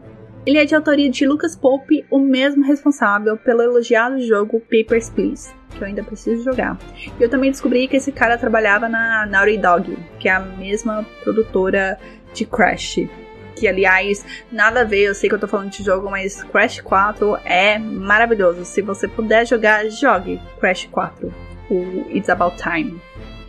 Ele 0.45 0.59
é 0.59 0.65
de 0.65 0.75
autoria 0.75 1.09
de 1.09 1.25
Lucas 1.25 1.55
Pope, 1.55 2.05
o 2.11 2.19
mesmo 2.19 2.65
responsável 2.65 3.37
pelo 3.37 3.63
elogiado 3.63 4.21
jogo 4.21 4.61
Papers, 4.61 5.09
Please, 5.09 5.55
que 5.71 5.83
eu 5.83 5.87
ainda 5.87 6.03
preciso 6.03 6.43
jogar. 6.43 6.77
E 6.97 7.23
eu 7.23 7.29
também 7.29 7.53
descobri 7.53 7.87
que 7.87 7.97
esse 7.97 8.11
cara 8.11 8.37
trabalhava 8.37 8.89
na 8.89 9.25
Naughty 9.25 9.59
Dog, 9.59 9.97
que 10.19 10.29
é 10.29 10.33
a 10.33 10.41
mesma 10.41 11.07
produtora 11.23 11.97
de 12.35 12.45
Crash. 12.45 13.09
Que, 13.55 13.69
aliás, 13.69 14.27
nada 14.51 14.81
a 14.81 14.85
ver, 14.85 15.05
eu 15.05 15.15
sei 15.15 15.29
que 15.29 15.37
eu 15.37 15.41
tô 15.41 15.47
falando 15.47 15.71
de 15.71 15.85
jogo, 15.85 16.11
mas 16.11 16.43
Crash 16.43 16.81
4 16.81 17.37
é 17.45 17.79
maravilhoso. 17.79 18.65
Se 18.65 18.83
você 18.83 19.07
puder 19.07 19.47
jogar, 19.47 19.89
jogue 19.89 20.41
Crash 20.59 20.89
4, 20.91 21.33
o 21.71 22.07
It's 22.11 22.29
About 22.29 22.57
Time. 22.61 23.01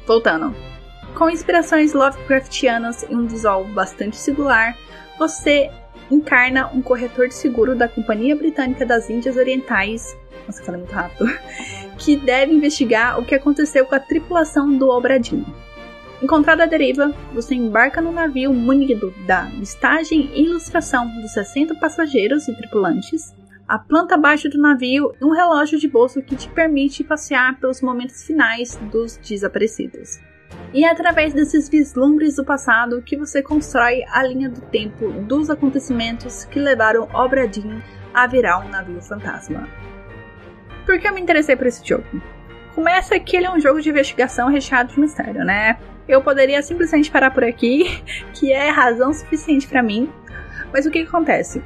Voltando. 0.05 0.72
Com 1.15 1.29
inspirações 1.29 1.93
Lovecraftianas 1.93 3.03
e 3.03 3.15
um 3.15 3.27
visual 3.27 3.65
bastante 3.65 4.17
singular, 4.17 4.75
você 5.19 5.69
encarna 6.09 6.67
um 6.73 6.81
corretor 6.81 7.27
de 7.27 7.35
seguro 7.35 7.75
da 7.75 7.87
Companhia 7.87 8.35
Britânica 8.35 8.83
das 8.83 9.09
Índias 9.11 9.37
Orientais, 9.37 10.17
nossa, 10.47 10.63
falei 10.63 10.81
muito 10.81 10.93
rápido, 10.93 11.25
que 11.99 12.17
deve 12.17 12.53
investigar 12.53 13.19
o 13.19 13.25
que 13.25 13.35
aconteceu 13.35 13.85
com 13.85 13.93
a 13.93 13.99
tripulação 13.99 14.75
do 14.75 14.89
Obradinho. 14.89 15.45
Encontrado 16.21 16.61
à 16.61 16.65
deriva, 16.65 17.13
você 17.31 17.53
embarca 17.53 18.01
no 18.01 18.11
navio 18.11 18.51
munido 18.51 19.13
da 19.27 19.43
listagem 19.43 20.31
e 20.33 20.43
ilustração 20.43 21.07
dos 21.21 21.31
60 21.31 21.75
passageiros 21.75 22.47
e 22.47 22.55
tripulantes, 22.55 23.33
a 23.67 23.77
planta 23.77 24.15
abaixo 24.15 24.49
do 24.49 24.57
navio 24.57 25.13
e 25.21 25.23
um 25.23 25.31
relógio 25.31 25.77
de 25.77 25.87
bolso 25.87 26.23
que 26.23 26.35
te 26.35 26.49
permite 26.49 27.03
passear 27.03 27.59
pelos 27.59 27.81
momentos 27.81 28.23
finais 28.23 28.75
dos 28.91 29.17
desaparecidos. 29.17 30.19
E 30.73 30.83
é 30.83 30.89
através 30.89 31.33
desses 31.33 31.69
vislumbres 31.69 32.35
do 32.35 32.43
passado 32.43 33.01
que 33.03 33.15
você 33.15 33.43
constrói 33.43 34.03
a 34.09 34.23
linha 34.23 34.49
do 34.49 34.59
tempo 34.59 35.07
dos 35.21 35.49
acontecimentos 35.51 36.45
que 36.45 36.59
levaram 36.59 37.07
Obradin 37.13 37.79
a 38.11 38.25
virar 38.25 38.59
um 38.59 38.69
navio 38.69 38.99
fantasma. 38.99 39.69
Por 40.83 40.99
que 40.99 41.07
eu 41.07 41.13
me 41.13 41.21
interessei 41.21 41.55
por 41.55 41.67
esse 41.67 41.87
jogo? 41.87 42.03
Começa 42.73 43.19
que 43.19 43.37
ele 43.37 43.45
é 43.45 43.51
um 43.51 43.59
jogo 43.59 43.79
de 43.81 43.89
investigação 43.91 44.49
recheado 44.49 44.91
de 44.91 44.99
mistério, 44.99 45.45
né? 45.45 45.77
Eu 46.07 46.23
poderia 46.23 46.61
simplesmente 46.63 47.11
parar 47.11 47.29
por 47.29 47.43
aqui, 47.43 48.01
que 48.33 48.51
é 48.51 48.69
razão 48.69 49.13
suficiente 49.13 49.67
para 49.67 49.83
mim. 49.83 50.09
Mas 50.73 50.87
o 50.87 50.91
que, 50.91 51.03
que 51.03 51.07
acontece? 51.07 51.61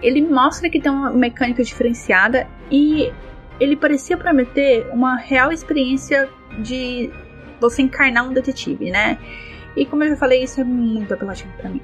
Ele 0.00 0.22
mostra 0.22 0.70
que 0.70 0.80
tem 0.80 0.92
uma 0.92 1.10
mecânica 1.10 1.64
diferenciada 1.64 2.46
e 2.70 3.12
ele 3.58 3.74
parecia 3.74 4.16
prometer 4.16 4.88
uma 4.92 5.16
real 5.16 5.50
experiência 5.50 6.28
de 6.60 7.10
você 7.68 7.82
encarnar 7.82 8.28
um 8.28 8.32
detetive, 8.32 8.90
né? 8.90 9.18
E 9.76 9.84
como 9.84 10.04
eu 10.04 10.10
já 10.10 10.16
falei, 10.16 10.42
isso 10.42 10.60
é 10.60 10.64
muito 10.64 11.12
apelativo 11.12 11.52
para 11.56 11.70
mim. 11.70 11.82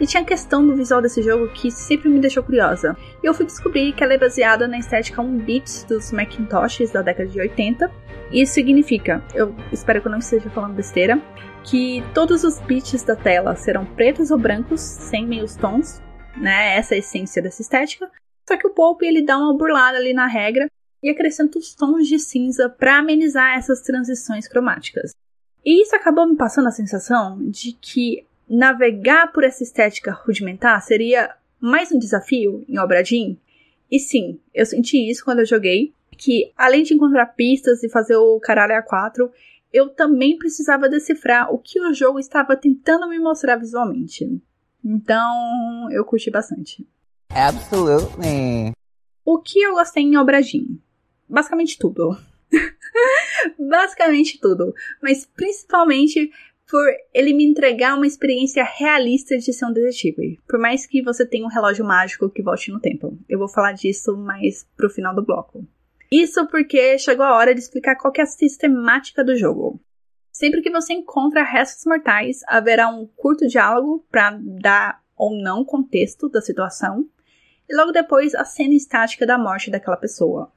E 0.00 0.06
tinha 0.06 0.22
a 0.22 0.26
questão 0.26 0.66
do 0.66 0.74
visual 0.74 1.00
desse 1.00 1.22
jogo 1.22 1.48
que 1.48 1.70
sempre 1.70 2.08
me 2.08 2.18
deixou 2.18 2.42
curiosa. 2.42 2.96
E 3.22 3.26
eu 3.26 3.32
fui 3.32 3.46
descobrir 3.46 3.92
que 3.92 4.02
ela 4.02 4.14
é 4.14 4.18
baseada 4.18 4.66
na 4.66 4.78
estética 4.78 5.22
1-bit 5.22 5.86
dos 5.86 6.10
Macintoshes 6.10 6.90
da 6.90 7.02
década 7.02 7.28
de 7.28 7.38
80. 7.38 7.90
Isso 8.32 8.54
significa, 8.54 9.22
eu 9.34 9.54
espero 9.70 10.00
que 10.00 10.08
eu 10.08 10.12
não 10.12 10.18
esteja 10.18 10.50
falando 10.50 10.74
besteira, 10.74 11.20
que 11.62 12.02
todos 12.12 12.42
os 12.42 12.58
bits 12.60 13.04
da 13.04 13.14
tela 13.14 13.54
serão 13.54 13.84
pretos 13.84 14.30
ou 14.30 14.38
brancos, 14.38 14.80
sem 14.80 15.26
meios 15.26 15.54
tons, 15.54 16.02
né? 16.36 16.76
Essa 16.76 16.94
é 16.94 16.96
a 16.96 16.98
essência 16.98 17.42
dessa 17.42 17.62
estética. 17.62 18.10
Só 18.48 18.56
que 18.56 18.66
o 18.66 18.70
Pope 18.70 19.06
ele 19.06 19.22
dá 19.22 19.36
uma 19.38 19.56
burlada 19.56 19.98
ali 19.98 20.12
na 20.12 20.26
regra 20.26 20.66
e 21.02 21.10
acrescenta 21.10 21.58
os 21.58 21.74
tons 21.74 22.06
de 22.06 22.18
cinza 22.18 22.68
para 22.68 22.98
amenizar 22.98 23.56
essas 23.56 23.82
transições 23.82 24.46
cromáticas. 24.46 25.12
E 25.64 25.82
isso 25.82 25.94
acabou 25.94 26.26
me 26.26 26.36
passando 26.36 26.68
a 26.68 26.72
sensação 26.72 27.38
de 27.50 27.72
que 27.72 28.26
navegar 28.48 29.32
por 29.32 29.44
essa 29.44 29.62
estética 29.62 30.12
rudimentar 30.12 30.80
seria 30.82 31.34
mais 31.60 31.90
um 31.90 31.98
desafio 31.98 32.64
em 32.68 32.78
Obradin. 32.78 33.38
E 33.90 33.98
sim, 33.98 34.40
eu 34.54 34.66
senti 34.66 35.08
isso 35.08 35.24
quando 35.24 35.40
eu 35.40 35.46
joguei, 35.46 35.92
que 36.16 36.52
além 36.56 36.82
de 36.82 36.94
encontrar 36.94 37.26
pistas 37.26 37.82
e 37.82 37.88
fazer 37.88 38.16
o 38.16 38.38
caralho 38.40 38.74
A4, 38.82 39.30
eu 39.72 39.88
também 39.88 40.36
precisava 40.36 40.88
decifrar 40.88 41.52
o 41.52 41.58
que 41.58 41.80
o 41.80 41.94
jogo 41.94 42.18
estava 42.18 42.56
tentando 42.56 43.08
me 43.08 43.18
mostrar 43.18 43.56
visualmente. 43.56 44.40
Então, 44.84 45.88
eu 45.90 46.04
curti 46.04 46.30
bastante. 46.30 46.86
Absolutely. 47.30 48.72
O 49.24 49.38
que 49.38 49.60
eu 49.60 49.74
gostei 49.74 50.02
em 50.02 50.16
Obradin? 50.16 50.80
Basicamente 51.32 51.78
tudo. 51.78 52.16
Basicamente 53.58 54.38
tudo, 54.38 54.74
mas 55.02 55.24
principalmente 55.24 56.30
por 56.68 56.86
ele 57.12 57.32
me 57.32 57.44
entregar 57.44 57.96
uma 57.96 58.06
experiência 58.06 58.62
realista 58.62 59.36
de 59.36 59.52
ser 59.52 59.66
um 59.66 59.72
detetive, 59.72 60.38
por 60.48 60.58
mais 60.58 60.86
que 60.86 61.02
você 61.02 61.26
tenha 61.26 61.44
um 61.44 61.50
relógio 61.50 61.84
mágico 61.84 62.30
que 62.30 62.42
volte 62.42 62.70
no 62.70 62.80
tempo. 62.80 63.18
Eu 63.28 63.38
vou 63.38 63.48
falar 63.48 63.72
disso 63.72 64.16
mais 64.16 64.66
pro 64.76 64.90
final 64.90 65.14
do 65.14 65.24
bloco. 65.24 65.66
Isso 66.10 66.46
porque 66.46 66.98
chegou 66.98 67.24
a 67.24 67.34
hora 67.34 67.54
de 67.54 67.60
explicar 67.60 67.96
qual 67.96 68.12
é 68.16 68.22
a 68.22 68.26
sistemática 68.26 69.24
do 69.24 69.36
jogo. 69.36 69.80
Sempre 70.30 70.62
que 70.62 70.70
você 70.70 70.92
encontra 70.92 71.42
restos 71.42 71.84
mortais, 71.86 72.40
haverá 72.46 72.88
um 72.88 73.06
curto 73.06 73.46
diálogo 73.46 74.06
para 74.10 74.38
dar 74.60 75.02
ou 75.16 75.42
não 75.42 75.64
contexto 75.64 76.28
da 76.28 76.40
situação, 76.40 77.06
e 77.68 77.76
logo 77.76 77.92
depois 77.92 78.34
a 78.34 78.44
cena 78.44 78.74
estática 78.74 79.26
da 79.26 79.38
morte 79.38 79.70
daquela 79.70 79.96
pessoa. 79.96 80.52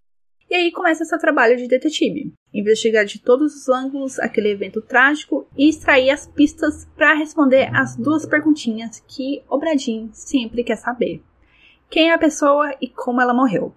E 0.50 0.56
aí 0.56 0.72
começa 0.72 1.06
seu 1.06 1.18
trabalho 1.18 1.58
de 1.58 1.68
detetive. 1.68 2.32
Investigar 2.54 3.04
de 3.04 3.20
todos 3.20 3.56
os 3.56 3.68
ângulos 3.68 4.20
aquele 4.20 4.50
evento 4.52 4.82
trágico 4.82 5.48
e 5.58 5.68
extrair 5.68 6.12
as 6.12 6.28
pistas 6.28 6.88
para 6.96 7.16
responder 7.16 7.70
as 7.76 7.96
duas 7.96 8.26
perguntinhas 8.26 9.04
que 9.08 9.44
o 9.50 9.58
Bradin 9.58 10.10
sempre 10.14 10.64
quer 10.64 10.76
saber: 10.78 11.24
quem 11.90 12.10
é 12.10 12.14
a 12.14 12.20
pessoa 12.20 12.76
e 12.80 12.88
como 12.88 13.22
ela 13.22 13.34
morreu. 13.34 13.74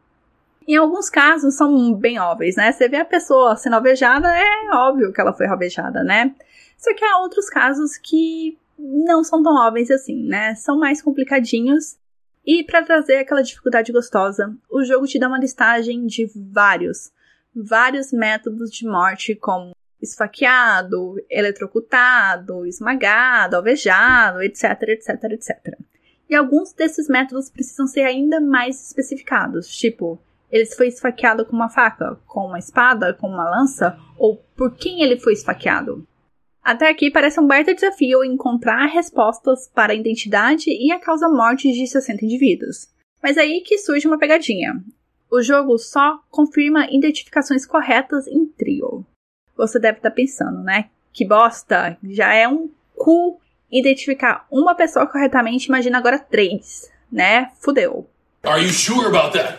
Em 0.67 0.77
alguns 0.77 1.09
casos 1.09 1.55
são 1.55 1.95
bem 1.95 2.21
óbvios, 2.21 2.57
né? 2.57 2.71
Você 2.71 2.89
vê 2.89 2.99
a 2.99 3.05
pessoa 3.05 3.57
sendo 3.57 3.77
alvejada, 3.77 4.29
é 4.29 4.71
óbvio 4.75 5.13
que 5.13 5.21
ela 5.21 5.33
foi 5.33 5.47
alvejada, 5.47 6.05
né? 6.05 6.35
Só 6.77 6.95
que 6.95 7.03
há 7.03 7.19
outros 7.19 7.49
casos 7.49 7.97
que 7.97 8.59
não 8.79 9.25
são 9.25 9.43
tão 9.43 9.55
óbvios 9.57 9.91
assim, 9.91 10.25
né? 10.25 10.55
São 10.55 10.79
mais 10.79 11.01
complicadinhos 11.01 11.97
e 12.50 12.64
para 12.64 12.83
trazer 12.83 13.17
aquela 13.17 13.43
dificuldade 13.43 13.93
gostosa, 13.93 14.57
o 14.71 14.83
jogo 14.83 15.07
te 15.07 15.19
dá 15.19 15.28
uma 15.28 15.38
listagem 15.38 16.07
de 16.07 16.33
vários, 16.35 17.12
vários 17.55 18.11
métodos 18.11 18.71
de 18.71 18.88
morte, 18.88 19.35
como 19.35 19.76
esfaqueado, 20.00 21.17
eletrocutado, 21.28 22.64
esmagado, 22.64 23.57
alvejado, 23.57 24.43
etc, 24.43 24.64
etc, 24.85 25.25
etc. 25.25 25.78
E 26.26 26.35
alguns 26.35 26.73
desses 26.73 27.07
métodos 27.07 27.50
precisam 27.50 27.87
ser 27.87 28.05
ainda 28.05 28.40
mais 28.40 28.83
especificados, 28.87 29.69
tipo, 29.69 30.19
ele 30.50 30.64
foi 30.64 30.88
esfaqueado 30.88 31.45
com 31.45 31.55
uma 31.55 31.69
faca, 31.69 32.19
com 32.26 32.47
uma 32.47 32.59
espada, 32.59 33.12
com 33.12 33.28
uma 33.28 33.50
lança, 33.50 33.99
ou 34.17 34.37
por 34.57 34.75
quem 34.75 35.02
ele 35.02 35.21
foi 35.21 35.35
esfaqueado. 35.35 36.08
Até 36.69 36.91
aqui 36.91 37.11
parece 37.11 37.41
um 37.41 37.47
baita 37.47 37.75
desafio 37.75 38.23
encontrar 38.23 38.85
respostas 38.89 39.67
para 39.75 39.95
a 39.95 39.97
identidade 39.97 40.69
e 40.69 40.93
a 40.93 41.01
causa-morte 41.01 41.73
de 41.73 41.87
60 41.87 42.27
indivíduos. 42.27 42.91
Mas 43.23 43.39
aí 43.39 43.63
que 43.63 43.79
surge 43.79 44.07
uma 44.07 44.19
pegadinha. 44.19 44.79
O 45.33 45.41
jogo 45.41 45.79
só 45.79 46.19
confirma 46.31 46.87
identificações 46.91 47.65
corretas 47.65 48.27
em 48.27 48.45
trio. 48.45 49.03
Você 49.57 49.79
deve 49.79 49.97
estar 49.97 50.11
tá 50.11 50.15
pensando, 50.15 50.63
né? 50.63 50.91
Que 51.11 51.27
bosta! 51.27 51.97
Já 52.05 52.35
é 52.35 52.47
um 52.47 52.71
cu 52.95 53.41
identificar 53.73 54.47
uma 54.51 54.75
pessoa 54.75 55.07
corretamente, 55.07 55.69
imagina 55.69 55.97
agora 55.97 56.19
três, 56.19 56.93
né? 57.11 57.51
Fudeu. 57.61 58.11
Are 58.43 58.63
you 58.63 58.69
sure 58.75 59.07
about 59.07 59.33
that? 59.33 59.57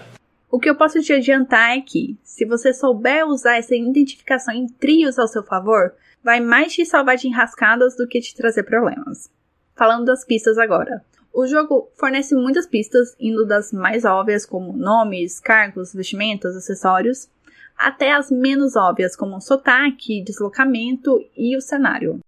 O 0.52 0.60
que 0.60 0.70
eu 0.70 0.76
posso 0.76 1.02
te 1.02 1.14
adiantar 1.14 1.76
é 1.76 1.82
que, 1.82 2.18
se 2.24 2.46
você 2.46 2.72
souber 2.72 3.28
usar 3.28 3.58
essa 3.58 3.76
identificação 3.76 4.54
em 4.54 4.68
trios 4.68 5.18
ao 5.18 5.28
seu 5.28 5.44
favor, 5.44 5.94
vai 6.24 6.40
mais 6.40 6.74
te 6.74 6.86
salvar 6.86 7.18
de 7.18 7.28
enrascadas 7.28 7.96
do 7.96 8.08
que 8.08 8.20
te 8.20 8.36
trazer 8.36 8.64
problemas. 8.64 9.30
Falando 9.76 10.06
das 10.06 10.26
pistas 10.26 10.58
agora. 10.58 11.04
O 11.34 11.48
jogo 11.48 11.90
fornece 11.96 12.36
muitas 12.36 12.68
pistas, 12.68 13.16
indo 13.20 13.46
das 13.46 13.72
mais 13.72 14.04
óbvias, 14.04 14.46
como 14.46 14.74
nomes, 14.74 15.40
cargos, 15.40 15.94
vestimentas, 15.94 16.56
acessórios, 16.56 17.30
até 17.78 18.12
as 18.12 18.30
menos 18.30 18.76
óbvias, 18.76 19.16
como 19.16 19.40
sotaque, 19.40 20.24
deslocamento 20.24 21.20
e 21.38 21.56
o 21.56 21.62
cenário. 21.62 22.20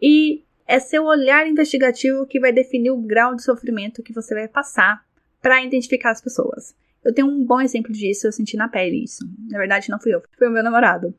E 0.00 0.42
é 0.66 0.80
seu 0.80 1.04
olhar 1.04 1.46
investigativo 1.46 2.26
que 2.26 2.40
vai 2.40 2.52
definir 2.52 2.90
o 2.90 3.00
grau 3.00 3.36
de 3.36 3.42
sofrimento 3.42 4.02
que 4.02 4.12
você 4.12 4.34
vai 4.34 4.48
passar 4.48 5.04
para 5.40 5.62
identificar 5.62 6.10
as 6.10 6.20
pessoas. 6.20 6.74
Eu 7.04 7.14
tenho 7.14 7.28
um 7.28 7.44
bom 7.44 7.60
exemplo 7.60 7.92
disso, 7.92 8.26
eu 8.26 8.32
senti 8.32 8.56
na 8.56 8.68
pele 8.68 9.04
isso. 9.04 9.24
Na 9.48 9.58
verdade, 9.58 9.90
não 9.90 10.00
fui 10.00 10.12
eu, 10.12 10.22
foi 10.36 10.48
o 10.48 10.50
meu 10.50 10.64
namorado 10.64 11.14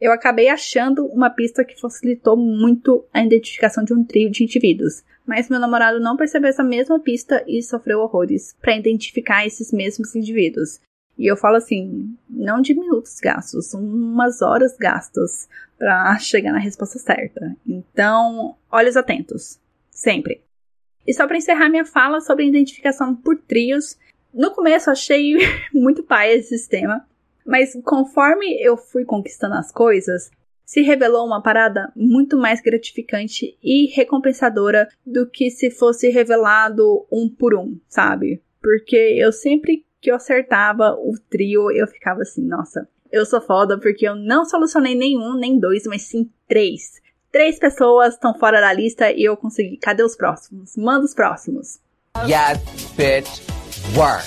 eu 0.00 0.12
acabei 0.12 0.48
achando 0.48 1.06
uma 1.06 1.30
pista 1.30 1.64
que 1.64 1.80
facilitou 1.80 2.36
muito 2.36 3.04
a 3.12 3.24
identificação 3.24 3.84
de 3.84 3.94
um 3.94 4.04
trio 4.04 4.30
de 4.30 4.44
indivíduos. 4.44 5.02
Mas 5.26 5.48
meu 5.48 5.58
namorado 5.58 5.98
não 5.98 6.16
percebeu 6.16 6.50
essa 6.50 6.62
mesma 6.62 7.00
pista 7.00 7.42
e 7.46 7.62
sofreu 7.62 8.00
horrores 8.00 8.54
para 8.60 8.76
identificar 8.76 9.46
esses 9.46 9.72
mesmos 9.72 10.14
indivíduos. 10.14 10.80
E 11.18 11.26
eu 11.30 11.36
falo 11.36 11.56
assim, 11.56 12.14
não 12.28 12.60
de 12.60 12.74
minutos 12.74 13.18
gastos, 13.20 13.72
umas 13.72 14.42
horas 14.42 14.76
gastas 14.76 15.48
para 15.78 16.18
chegar 16.20 16.52
na 16.52 16.58
resposta 16.58 16.98
certa. 16.98 17.56
Então, 17.66 18.54
olhos 18.70 18.96
atentos, 18.96 19.58
sempre. 19.90 20.42
E 21.06 21.14
só 21.14 21.26
para 21.26 21.38
encerrar 21.38 21.70
minha 21.70 21.84
fala 21.84 22.20
sobre 22.20 22.46
identificação 22.46 23.14
por 23.14 23.38
trios, 23.38 23.96
no 24.32 24.50
começo 24.50 24.90
achei 24.90 25.36
muito 25.72 26.02
pai 26.02 26.34
esse 26.34 26.58
sistema, 26.58 27.06
mas 27.46 27.72
conforme 27.84 28.60
eu 28.60 28.76
fui 28.76 29.04
conquistando 29.04 29.54
as 29.54 29.70
coisas, 29.70 30.30
se 30.64 30.82
revelou 30.82 31.24
uma 31.24 31.40
parada 31.40 31.92
muito 31.94 32.36
mais 32.36 32.60
gratificante 32.60 33.56
e 33.62 33.86
recompensadora 33.94 34.88
do 35.06 35.30
que 35.30 35.48
se 35.48 35.70
fosse 35.70 36.08
revelado 36.10 37.06
um 37.10 37.28
por 37.28 37.54
um, 37.54 37.78
sabe? 37.88 38.42
Porque 38.60 38.96
eu 38.96 39.30
sempre 39.30 39.86
que 40.00 40.10
eu 40.10 40.16
acertava 40.16 40.92
o 40.92 41.14
trio, 41.30 41.70
eu 41.70 41.86
ficava 41.86 42.22
assim, 42.22 42.44
nossa, 42.46 42.88
eu 43.10 43.24
sou 43.24 43.40
foda 43.40 43.78
porque 43.78 44.06
eu 44.06 44.16
não 44.16 44.44
solucionei 44.44 44.94
nenhum, 44.94 45.38
nem 45.38 45.58
dois, 45.58 45.84
mas 45.86 46.02
sim 46.02 46.30
três. 46.48 47.00
Três 47.30 47.58
pessoas 47.58 48.14
estão 48.14 48.34
fora 48.34 48.60
da 48.60 48.72
lista 48.72 49.10
e 49.12 49.22
eu 49.24 49.36
consegui. 49.36 49.76
Cadê 49.76 50.02
os 50.02 50.16
próximos? 50.16 50.76
Manda 50.76 51.04
os 51.04 51.14
próximos. 51.14 51.78
Yes, 52.26 52.58
bitch, 52.96 53.42
work. 53.96 54.24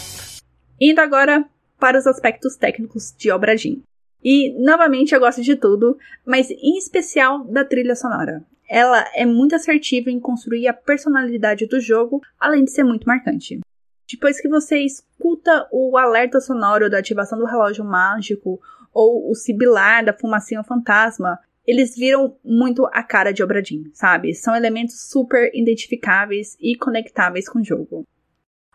Indo 0.79 1.01
agora 1.01 1.45
para 1.79 1.97
os 1.97 2.05
aspectos 2.05 2.55
técnicos 2.55 3.13
de 3.17 3.31
Obra 3.31 3.55
Jim. 3.55 3.81
E, 4.23 4.51
novamente, 4.61 5.15
eu 5.15 5.19
gosto 5.19 5.41
de 5.41 5.55
tudo, 5.55 5.97
mas 6.25 6.51
em 6.51 6.77
especial 6.77 7.45
da 7.45 7.63
trilha 7.63 7.95
sonora. 7.95 8.43
Ela 8.69 9.03
é 9.15 9.25
muito 9.25 9.55
assertiva 9.55 10.11
em 10.11 10.19
construir 10.19 10.67
a 10.67 10.73
personalidade 10.73 11.65
do 11.65 11.79
jogo, 11.79 12.21
além 12.39 12.65
de 12.65 12.71
ser 12.71 12.83
muito 12.83 13.07
marcante. 13.07 13.59
Depois 14.11 14.41
que 14.41 14.49
você 14.49 14.79
escuta 14.79 15.67
o 15.71 15.97
alerta 15.97 16.39
sonoro 16.39 16.89
da 16.89 16.99
ativação 16.99 17.39
do 17.39 17.45
relógio 17.45 17.85
mágico 17.85 18.59
ou 18.93 19.29
o 19.29 19.35
sibilar 19.35 20.03
da 20.03 20.13
fumacinha 20.13 20.63
fantasma, 20.63 21.39
eles 21.65 21.95
viram 21.95 22.35
muito 22.43 22.85
a 22.87 23.03
cara 23.03 23.31
de 23.31 23.43
Obradin, 23.43 23.91
sabe? 23.93 24.33
São 24.33 24.55
elementos 24.55 25.07
super 25.09 25.51
identificáveis 25.53 26.57
e 26.59 26.75
conectáveis 26.75 27.47
com 27.47 27.59
o 27.59 27.63
jogo. 27.63 28.05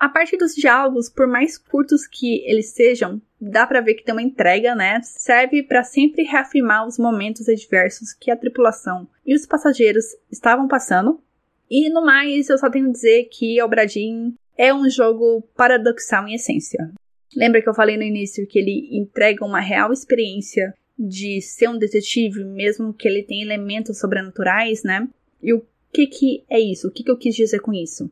A 0.04 0.08
parte 0.10 0.36
dos 0.36 0.54
diálogos, 0.54 1.08
por 1.08 1.26
mais 1.26 1.56
curtos 1.56 2.06
que 2.06 2.44
eles 2.44 2.74
sejam, 2.74 3.22
dá 3.40 3.66
para 3.66 3.80
ver 3.80 3.94
que 3.94 4.04
tem 4.04 4.14
uma 4.14 4.20
entrega, 4.20 4.74
né? 4.74 5.00
Serve 5.02 5.62
para 5.62 5.82
sempre 5.82 6.24
reafirmar 6.24 6.86
os 6.86 6.98
momentos 6.98 7.48
adversos 7.48 8.12
que 8.12 8.30
a 8.30 8.36
tripulação 8.36 9.08
e 9.24 9.34
os 9.34 9.46
passageiros 9.46 10.04
estavam 10.30 10.68
passando. 10.68 11.22
E 11.70 11.88
no 11.88 12.04
mais, 12.04 12.50
eu 12.50 12.58
só 12.58 12.68
tenho 12.68 12.90
a 12.90 12.92
dizer 12.92 13.30
que 13.32 13.62
Obradin 13.62 14.34
é 14.58 14.74
um 14.74 14.90
jogo 14.90 15.40
paradoxal 15.56 16.28
em 16.28 16.34
essência. 16.34 16.92
Lembra 17.34 17.62
que 17.62 17.68
eu 17.70 17.74
falei 17.74 17.96
no 17.96 18.02
início 18.02 18.46
que 18.46 18.58
ele 18.58 18.90
entrega 18.92 19.42
uma 19.42 19.60
real 19.60 19.90
experiência 19.90 20.74
de 20.98 21.40
ser 21.40 21.70
um 21.70 21.78
detetive, 21.78 22.44
mesmo 22.44 22.92
que 22.92 23.08
ele 23.08 23.22
tenha 23.22 23.42
elementos 23.42 23.98
sobrenaturais, 24.00 24.82
né? 24.82 25.08
E 25.42 25.54
o 25.54 25.64
que 25.90 26.06
que 26.06 26.44
é 26.50 26.60
isso? 26.60 26.88
O 26.88 26.90
que 26.90 27.02
que 27.02 27.10
eu 27.10 27.16
quis 27.16 27.34
dizer 27.34 27.60
com 27.60 27.72
isso? 27.72 28.10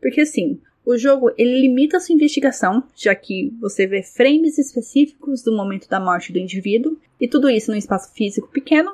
Porque 0.00 0.22
assim, 0.22 0.58
o 0.84 0.96
jogo 0.98 1.32
ele 1.38 1.60
limita 1.62 1.98
sua 1.98 2.14
investigação, 2.14 2.84
já 2.94 3.14
que 3.14 3.52
você 3.60 3.86
vê 3.86 4.02
frames 4.02 4.58
específicos 4.58 5.42
do 5.42 5.56
momento 5.56 5.88
da 5.88 5.98
morte 5.98 6.32
do 6.32 6.38
indivíduo, 6.38 6.98
e 7.20 7.26
tudo 7.26 7.48
isso 7.48 7.70
num 7.70 7.76
espaço 7.76 8.12
físico 8.12 8.48
pequeno, 8.48 8.92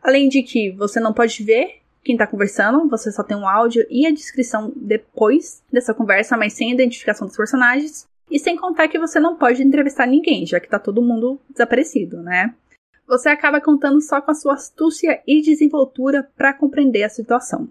além 0.00 0.28
de 0.28 0.42
que 0.42 0.70
você 0.70 1.00
não 1.00 1.12
pode 1.12 1.42
ver 1.42 1.80
quem 2.04 2.14
está 2.14 2.26
conversando, 2.26 2.88
você 2.88 3.10
só 3.10 3.22
tem 3.22 3.36
um 3.36 3.48
áudio 3.48 3.86
e 3.90 4.06
a 4.06 4.12
descrição 4.12 4.72
depois 4.76 5.62
dessa 5.72 5.94
conversa, 5.94 6.36
mas 6.36 6.52
sem 6.52 6.72
identificação 6.72 7.26
dos 7.26 7.36
personagens, 7.36 8.06
e 8.30 8.38
sem 8.38 8.56
contar 8.56 8.88
que 8.88 8.98
você 8.98 9.20
não 9.20 9.36
pode 9.36 9.62
entrevistar 9.62 10.06
ninguém, 10.06 10.46
já 10.46 10.58
que 10.58 10.66
está 10.66 10.78
todo 10.78 11.02
mundo 11.02 11.40
desaparecido, 11.50 12.22
né? 12.22 12.54
Você 13.06 13.28
acaba 13.28 13.60
contando 13.60 14.00
só 14.00 14.20
com 14.20 14.30
a 14.30 14.34
sua 14.34 14.54
astúcia 14.54 15.20
e 15.26 15.42
desenvoltura 15.42 16.28
para 16.36 16.54
compreender 16.54 17.02
a 17.02 17.08
situação 17.08 17.68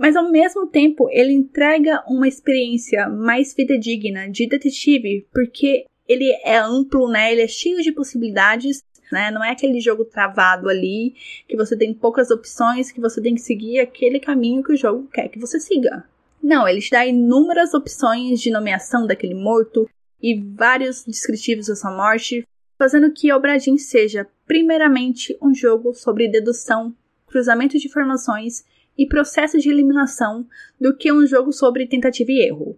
mas 0.00 0.16
ao 0.16 0.30
mesmo 0.30 0.66
tempo 0.66 1.10
ele 1.10 1.30
entrega 1.30 2.02
uma 2.08 2.26
experiência 2.26 3.06
mais 3.06 3.52
fidedigna 3.52 4.30
de 4.30 4.48
detetive, 4.48 5.26
porque 5.30 5.84
ele 6.08 6.32
é 6.42 6.56
amplo, 6.56 7.06
né? 7.06 7.30
Ele 7.30 7.42
é 7.42 7.46
cheio 7.46 7.82
de 7.82 7.92
possibilidades, 7.92 8.82
né? 9.12 9.30
Não 9.30 9.44
é 9.44 9.50
aquele 9.50 9.78
jogo 9.78 10.06
travado 10.06 10.70
ali 10.70 11.14
que 11.46 11.54
você 11.54 11.76
tem 11.76 11.92
poucas 11.92 12.30
opções, 12.30 12.90
que 12.90 12.98
você 12.98 13.20
tem 13.20 13.34
que 13.34 13.42
seguir 13.42 13.78
aquele 13.78 14.18
caminho 14.18 14.62
que 14.62 14.72
o 14.72 14.76
jogo 14.76 15.06
quer 15.12 15.28
que 15.28 15.38
você 15.38 15.60
siga. 15.60 16.02
Não, 16.42 16.66
ele 16.66 16.80
te 16.80 16.90
dá 16.90 17.04
inúmeras 17.04 17.74
opções 17.74 18.40
de 18.40 18.50
nomeação 18.50 19.06
daquele 19.06 19.34
morto 19.34 19.86
e 20.22 20.34
vários 20.34 21.04
descritivos 21.04 21.66
da 21.66 21.76
sua 21.76 21.94
morte, 21.94 22.48
fazendo 22.78 23.12
que 23.12 23.30
Obradin 23.30 23.76
seja, 23.76 24.26
primeiramente, 24.46 25.36
um 25.42 25.54
jogo 25.54 25.92
sobre 25.92 26.26
dedução, 26.26 26.96
cruzamento 27.26 27.78
de 27.78 27.86
informações 27.86 28.64
e 29.00 29.06
processo 29.06 29.58
de 29.58 29.70
eliminação 29.70 30.46
do 30.78 30.94
que 30.94 31.10
um 31.10 31.26
jogo 31.26 31.54
sobre 31.54 31.86
tentativa 31.86 32.30
e 32.30 32.42
erro. 32.42 32.76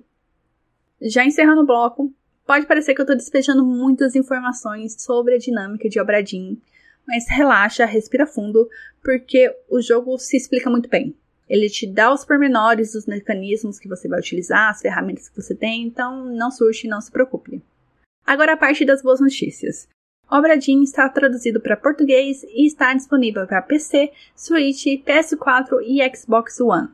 Já 1.01 1.25
encerrando 1.25 1.63
o 1.63 1.67
bloco, 1.67 2.15
pode 2.47 2.65
parecer 2.65 2.95
que 2.95 3.01
eu 3.01 3.03
estou 3.03 3.17
despejando 3.17 3.67
muitas 3.67 4.15
informações 4.15 4.95
sobre 5.03 5.35
a 5.35 5.39
dinâmica 5.39 5.89
de 5.89 5.99
Obradin, 5.99 6.63
mas 7.09 7.29
relaxa, 7.29 7.85
respira 7.85 8.25
fundo, 8.25 8.71
porque 9.03 9.53
o 9.69 9.81
jogo 9.83 10.17
se 10.17 10.37
explica 10.37 10.71
muito 10.71 10.89
bem. 10.89 11.13
Ele 11.49 11.69
te 11.69 11.89
dá 11.89 12.15
os 12.15 12.25
pormenores 12.25 12.93
dos 12.93 13.05
mecanismos 13.05 13.81
que 13.81 13.89
você 13.89 14.07
vai 14.07 14.21
utilizar, 14.21 14.71
as 14.71 14.81
ferramentas 14.81 15.29
que 15.29 15.43
você 15.43 15.57
tem, 15.57 15.83
então 15.83 16.25
não 16.27 16.53
surge, 16.53 16.87
não 16.87 17.01
se 17.01 17.11
preocupe. 17.11 17.61
Agora 18.25 18.53
a 18.53 18.57
parte 18.57 18.85
das 18.85 19.03
boas 19.03 19.21
notícias. 19.21 19.89
Obradin 20.33 20.83
está 20.83 21.11
traduzido 21.11 21.61
para 21.61 21.77
português 21.77 22.43
e 22.45 22.67
está 22.67 22.95
disponível 22.95 23.47
para 23.47 23.61
PC, 23.61 24.11
Switch, 24.35 24.87
PS4 25.05 25.83
e 25.85 26.01
Xbox 26.17 26.59
One. 26.59 26.89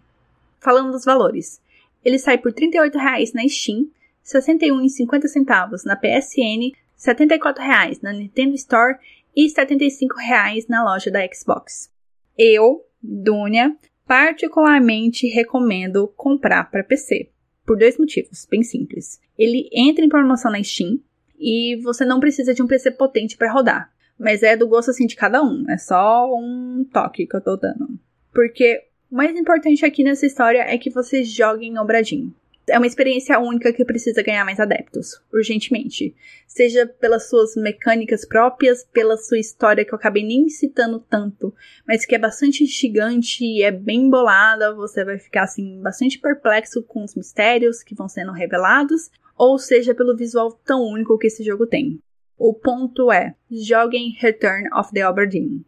Falando 0.59 0.91
dos 0.91 1.05
valores, 1.05 1.63
ele 2.05 2.19
sai 2.19 2.37
por 2.39 2.51
R$ 2.51 2.69
38,00 2.69 3.35
na 3.35 3.49
Steam, 3.49 3.83
R$ 3.83 4.41
61,50 4.41 5.85
na 5.85 5.95
PSN, 5.95 6.73
R$ 6.73 6.75
74,00 6.99 8.01
na 8.03 8.13
Nintendo 8.13 8.57
Store 8.57 8.97
e 9.37 9.45
R$ 9.47 9.55
75,00 9.55 10.65
na 10.69 10.83
loja 10.83 11.09
da 11.09 11.21
Xbox. 11.33 11.93
Eu, 12.37 12.85
Dunia, 13.01 13.77
particularmente 14.05 15.29
recomendo 15.29 16.09
comprar 16.17 16.69
para 16.73 16.83
PC, 16.83 17.31
por 17.65 17.79
dois 17.79 17.97
motivos 17.99 18.49
bem 18.51 18.65
simples. 18.65 19.21
Ele 19.39 19.71
entra 19.73 20.05
em 20.05 20.09
promoção 20.09 20.51
na 20.51 20.61
Steam, 20.61 20.99
e 21.39 21.81
você 21.83 22.05
não 22.05 22.21
precisa 22.21 22.53
de 22.53 22.63
um 22.63 22.67
PC 22.67 22.91
potente 22.93 23.37
para 23.37 23.53
rodar. 23.53 23.93
Mas 24.19 24.43
é 24.43 24.57
do 24.57 24.67
gosto 24.67 24.91
assim 24.91 25.07
de 25.07 25.15
cada 25.15 25.43
um, 25.43 25.65
é 25.71 25.79
só 25.79 26.27
um 26.35 26.85
toque 26.93 27.27
que 27.27 27.37
eu 27.37 27.41
tô 27.41 27.57
dando. 27.57 27.89
Porque 28.35 28.83
o 29.11 29.17
mais 29.17 29.37
importante 29.37 29.85
aqui 29.87 30.03
nessa 30.03 30.27
história 30.27 30.61
é 30.61 30.77
que 30.77 30.91
você 30.91 31.23
jogue 31.23 31.67
em 31.67 31.79
Obradinho. 31.79 32.35
É 32.69 32.77
uma 32.77 32.87
experiência 32.87 33.39
única 33.39 33.73
que 33.73 33.85
precisa 33.85 34.23
ganhar 34.23 34.45
mais 34.45 34.61
adeptos, 34.61 35.23
urgentemente. 35.33 36.15
Seja 36.47 36.87
pelas 36.87 37.29
suas 37.29 37.57
mecânicas 37.57 38.27
próprias, 38.27 38.85
pela 38.85 39.17
sua 39.17 39.39
história 39.39 39.85
que 39.85 39.95
eu 39.95 39.97
acabei 39.97 40.23
nem 40.23 40.49
citando 40.51 40.99
tanto, 41.01 41.55
mas 41.87 42.05
que 42.05 42.15
é 42.15 42.19
bastante 42.19 42.67
gigante 42.67 43.43
e 43.43 43.63
é 43.63 43.71
bem 43.71 44.11
bolada, 44.11 44.75
você 44.75 45.05
vai 45.05 45.19
ficar 45.19 45.45
assim 45.45 45.81
bastante 45.81 46.19
perplexo 46.19 46.83
com 46.83 47.03
os 47.03 47.15
mistérios 47.15 47.83
que 47.83 47.95
vão 47.95 48.09
sendo 48.09 48.33
revelados, 48.33 49.11
ou 49.39 49.59
seja 49.59 49.95
pelo 49.95 50.17
visual 50.17 50.53
tão 50.65 50.83
único 50.83 51.17
que 51.17 51.29
esse 51.29 51.45
jogo 51.45 51.67
tem. 51.67 52.01
O 52.37 52.53
ponto 52.53 53.11
é: 53.13 53.35
joguem 53.51 54.17
Return 54.19 54.69
of 54.75 54.93
the 54.93 55.03
Aberdeen. 55.03 55.65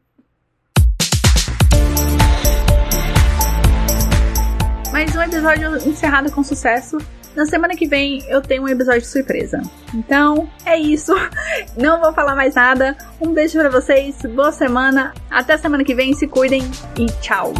Mais 4.92 5.14
um 5.14 5.22
episódio 5.22 5.76
encerrado 5.88 6.32
com 6.32 6.42
sucesso. 6.42 6.98
Na 7.34 7.46
semana 7.46 7.76
que 7.76 7.86
vem 7.86 8.22
eu 8.28 8.42
tenho 8.42 8.64
um 8.64 8.68
episódio 8.68 9.02
de 9.02 9.06
surpresa. 9.06 9.62
Então 9.94 10.50
é 10.66 10.76
isso. 10.76 11.14
Não 11.78 12.00
vou 12.00 12.12
falar 12.12 12.34
mais 12.34 12.56
nada. 12.56 12.96
Um 13.20 13.32
beijo 13.32 13.58
para 13.58 13.70
vocês. 13.70 14.16
Boa 14.34 14.50
semana. 14.50 15.14
Até 15.30 15.56
semana 15.56 15.84
que 15.84 15.94
vem. 15.94 16.12
Se 16.12 16.26
cuidem 16.26 16.62
e 16.98 17.06
tchau. 17.20 17.54